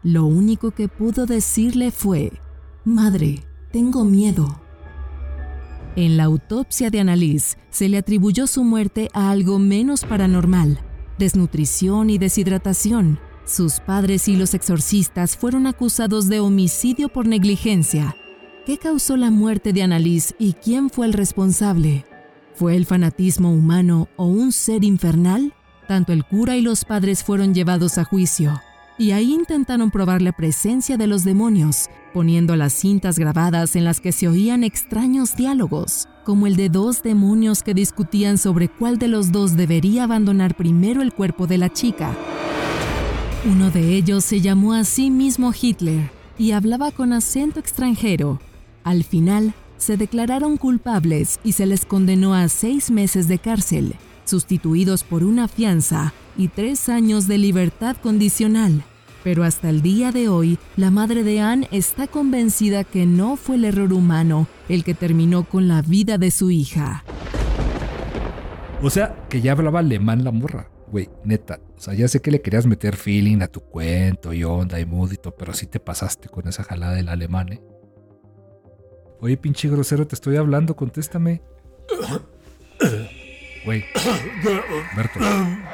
Lo 0.01 0.25
único 0.25 0.71
que 0.71 0.87
pudo 0.87 1.25
decirle 1.25 1.91
fue, 1.91 2.31
Madre, 2.85 3.43
tengo 3.71 4.05
miedo. 4.05 4.61
En 5.95 6.17
la 6.17 6.25
autopsia 6.25 6.91
de 6.91 6.99
Annalise 6.99 7.57
se 7.71 7.89
le 7.89 7.97
atribuyó 7.97 8.45
su 8.45 8.63
muerte 8.63 9.09
a 9.11 9.31
algo 9.31 9.57
menos 9.57 10.05
paranormal, 10.05 10.79
desnutrición 11.17 12.11
y 12.11 12.19
deshidratación, 12.19 13.19
sus 13.43 13.79
padres 13.79 14.27
y 14.27 14.35
los 14.35 14.53
exorcistas 14.53 15.35
fueron 15.35 15.65
acusados 15.65 16.27
de 16.27 16.39
homicidio 16.39 17.09
por 17.09 17.25
negligencia. 17.25 18.15
¿Qué 18.67 18.77
causó 18.77 19.17
la 19.17 19.31
muerte 19.31 19.73
de 19.73 19.81
Annalise 19.81 20.35
y 20.37 20.53
quién 20.53 20.91
fue 20.91 21.07
el 21.07 21.13
responsable? 21.13 22.05
¿Fue 22.53 22.75
el 22.75 22.85
fanatismo 22.85 23.51
humano 23.51 24.09
o 24.15 24.25
un 24.27 24.51
ser 24.51 24.83
infernal? 24.83 25.55
Tanto 25.87 26.13
el 26.13 26.23
cura 26.23 26.55
y 26.55 26.61
los 26.61 26.85
padres 26.85 27.23
fueron 27.23 27.55
llevados 27.55 27.97
a 27.97 28.03
juicio, 28.03 28.61
y 28.97 29.11
ahí 29.11 29.33
intentaron 29.33 29.91
probar 29.91 30.21
la 30.21 30.31
presencia 30.31 30.97
de 30.97 31.07
los 31.07 31.23
demonios, 31.23 31.89
poniendo 32.13 32.55
las 32.55 32.73
cintas 32.73 33.19
grabadas 33.19 33.75
en 33.75 33.83
las 33.83 33.99
que 33.99 34.11
se 34.11 34.27
oían 34.27 34.63
extraños 34.63 35.35
diálogos, 35.35 36.07
como 36.23 36.47
el 36.47 36.55
de 36.55 36.69
dos 36.69 37.03
demonios 37.03 37.61
que 37.61 37.73
discutían 37.73 38.37
sobre 38.37 38.69
cuál 38.69 38.97
de 38.97 39.09
los 39.09 39.31
dos 39.31 39.57
debería 39.57 40.05
abandonar 40.05 40.55
primero 40.55 41.01
el 41.01 41.13
cuerpo 41.13 41.45
de 41.45 41.57
la 41.57 41.71
chica. 41.71 42.15
Uno 43.45 43.69
de 43.69 43.95
ellos 43.95 44.23
se 44.23 44.41
llamó 44.41 44.73
a 44.73 44.85
sí 44.85 45.11
mismo 45.11 45.51
Hitler 45.59 46.09
y 46.37 46.51
hablaba 46.51 46.91
con 46.91 47.13
acento 47.13 47.59
extranjero. 47.59 48.39
Al 48.83 49.03
final, 49.03 49.53
se 49.77 49.97
declararon 49.97 50.57
culpables 50.57 51.39
y 51.43 51.51
se 51.51 51.65
les 51.65 51.85
condenó 51.85 52.33
a 52.33 52.47
seis 52.47 52.89
meses 52.89 53.27
de 53.27 53.39
cárcel, 53.39 53.95
sustituidos 54.23 55.03
por 55.03 55.23
una 55.23 55.47
fianza 55.47 56.13
y 56.37 56.49
tres 56.49 56.89
años 56.89 57.27
de 57.27 57.37
libertad 57.37 57.95
condicional. 57.97 58.83
Pero 59.23 59.43
hasta 59.43 59.69
el 59.69 59.81
día 59.81 60.11
de 60.11 60.29
hoy, 60.29 60.59
la 60.77 60.91
madre 60.91 61.23
de 61.23 61.41
Anne 61.41 61.67
está 61.71 62.05
convencida 62.05 62.83
que 62.83 63.05
no 63.05 63.37
fue 63.37 63.55
el 63.55 63.65
error 63.65 63.91
humano 63.91 64.47
el 64.69 64.83
que 64.83 64.93
terminó 64.93 65.43
con 65.43 65.67
la 65.67 65.81
vida 65.81 66.17
de 66.17 66.29
su 66.29 66.51
hija. 66.51 67.03
O 68.83 68.89
sea, 68.89 69.25
que 69.29 69.41
ya 69.41 69.53
hablaba 69.53 69.79
alemán 69.79 70.23
la 70.23 70.31
morra. 70.31 70.69
Güey, 70.91 71.09
neta, 71.23 71.59
o 71.75 71.81
sea, 71.81 71.95
ya 71.95 72.07
sé 72.07 72.21
que 72.21 72.29
le 72.29 72.41
querías 72.41 72.67
meter 72.67 72.95
feeling 72.95 73.41
a 73.41 73.47
tu 73.47 73.61
cuento 73.61 74.31
y 74.31 74.43
onda 74.43 74.79
y 74.79 74.85
mood 74.85 75.11
y 75.11 75.17
todo, 75.17 75.35
pero 75.35 75.53
sí 75.53 75.65
te 75.65 75.79
pasaste 75.79 76.29
con 76.29 76.47
esa 76.47 76.63
jalada 76.63 76.93
del 76.93 77.09
alemán, 77.09 77.53
¿eh? 77.53 77.61
Oye, 79.19 79.37
pinche 79.37 79.67
grosero, 79.69 80.05
te 80.05 80.13
estoy 80.13 80.35
hablando, 80.35 80.75
contéstame. 80.75 81.41
Güey. 83.65 83.83
Berto, 84.95 85.19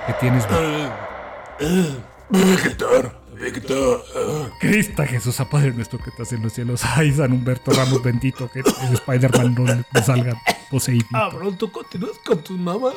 ¿qué 0.08 0.14
tienes, 0.22 0.48
güey? 0.48 1.92
Víctor, 2.30 3.22
Víctor. 3.34 4.04
Cristo 4.62 5.04
Jesús, 5.06 5.38
Padre 5.52 5.74
nuestro 5.74 6.00
que 6.00 6.10
estás 6.10 6.32
en 6.32 6.42
los 6.42 6.54
cielos. 6.54 6.82
Ay, 6.86 7.12
San 7.12 7.34
Humberto 7.34 7.72
Ramos 7.72 8.02
bendito, 8.02 8.50
que 8.50 8.60
el 8.60 8.94
Spider-Man 8.94 9.56
no, 9.94 10.02
salga 10.02 10.42
poseído. 10.70 11.06
Cabrón, 11.12 11.58
tú 11.58 11.70
continúas 11.70 12.18
con 12.26 12.42
tu 12.42 12.54
mamá. 12.54 12.92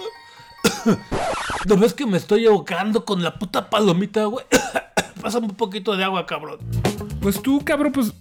¿No 1.67 1.77
ves 1.77 1.93
que 1.93 2.07
me 2.07 2.17
estoy 2.17 2.47
ahogando 2.47 3.05
con 3.05 3.23
la 3.23 3.37
puta 3.37 3.69
palomita, 3.69 4.25
güey? 4.27 4.47
Pásame 5.21 5.47
un 5.47 5.57
poquito 5.57 5.97
de 5.97 6.05
agua, 6.05 6.25
cabrón. 6.25 6.61
Pues 7.21 7.43
tú, 7.43 7.63
cabrón, 7.65 7.93
pues 7.93 8.13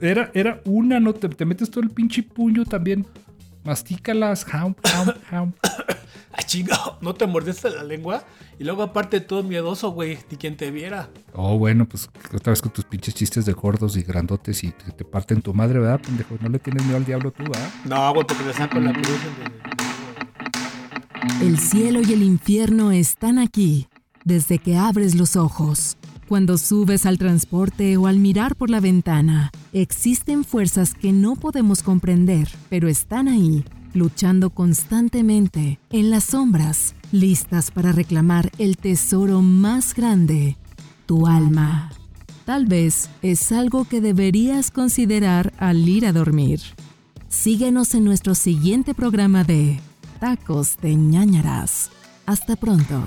era, 0.00 0.30
era 0.32 0.60
una, 0.64 1.00
¿no? 1.00 1.12
Te, 1.12 1.28
te 1.28 1.44
metes 1.44 1.70
todo 1.70 1.82
el 1.82 1.90
pinche 1.90 2.22
puño 2.22 2.64
también. 2.64 3.06
Mastícalas, 3.64 4.46
ham, 4.52 4.74
ham, 4.84 5.14
ham. 5.30 5.52
Ay, 6.36 6.44
chingado, 6.46 6.98
¿no 7.00 7.14
te 7.14 7.26
mordiste 7.26 7.70
la 7.70 7.84
lengua? 7.84 8.24
Y 8.58 8.64
luego 8.64 8.82
aparte 8.82 9.20
todo 9.20 9.42
miedoso, 9.42 9.90
güey, 9.90 10.18
ni 10.30 10.36
quien 10.36 10.56
te 10.56 10.70
viera. 10.70 11.08
Oh, 11.32 11.56
bueno, 11.56 11.88
pues 11.88 12.10
otra 12.34 12.50
vez 12.50 12.60
con 12.60 12.72
tus 12.72 12.84
pinches 12.84 13.14
chistes 13.14 13.46
de 13.46 13.52
gordos 13.52 13.96
y 13.96 14.02
grandotes 14.02 14.64
y 14.64 14.72
te, 14.72 14.92
te 14.92 15.04
parten 15.04 15.40
tu 15.42 15.54
madre, 15.54 15.78
¿verdad, 15.78 16.00
pendejo? 16.00 16.36
No 16.40 16.48
le 16.48 16.58
tienes 16.58 16.84
miedo 16.84 16.96
al 16.96 17.04
diablo 17.04 17.30
tú, 17.30 17.44
¿verdad? 17.44 17.70
No, 17.84 18.12
güey, 18.12 18.26
porque 18.26 18.44
le 18.44 18.52
saco 18.52 18.80
la 18.80 18.92
cruz. 18.92 19.20
El 21.40 21.58
cielo 21.58 22.00
y 22.02 22.12
el 22.12 22.22
infierno 22.22 22.92
están 22.92 23.38
aquí 23.38 23.88
desde 24.24 24.58
que 24.58 24.76
abres 24.76 25.14
los 25.14 25.36
ojos. 25.36 25.96
Cuando 26.34 26.58
subes 26.58 27.06
al 27.06 27.16
transporte 27.16 27.96
o 27.96 28.08
al 28.08 28.18
mirar 28.18 28.56
por 28.56 28.68
la 28.68 28.80
ventana, 28.80 29.52
existen 29.72 30.42
fuerzas 30.42 30.92
que 30.92 31.12
no 31.12 31.36
podemos 31.36 31.84
comprender, 31.84 32.48
pero 32.68 32.88
están 32.88 33.28
ahí, 33.28 33.64
luchando 33.92 34.50
constantemente, 34.50 35.78
en 35.90 36.10
las 36.10 36.24
sombras, 36.24 36.96
listas 37.12 37.70
para 37.70 37.92
reclamar 37.92 38.50
el 38.58 38.76
tesoro 38.78 39.42
más 39.42 39.94
grande, 39.94 40.56
tu 41.06 41.28
alma. 41.28 41.92
Tal 42.44 42.66
vez 42.66 43.10
es 43.22 43.52
algo 43.52 43.84
que 43.84 44.00
deberías 44.00 44.72
considerar 44.72 45.52
al 45.58 45.88
ir 45.88 46.04
a 46.04 46.12
dormir. 46.12 46.58
Síguenos 47.28 47.94
en 47.94 48.04
nuestro 48.04 48.34
siguiente 48.34 48.92
programa 48.92 49.44
de 49.44 49.78
Tacos 50.18 50.78
de 50.82 50.96
ñañaras. 50.96 51.92
Hasta 52.26 52.56
pronto. 52.56 53.06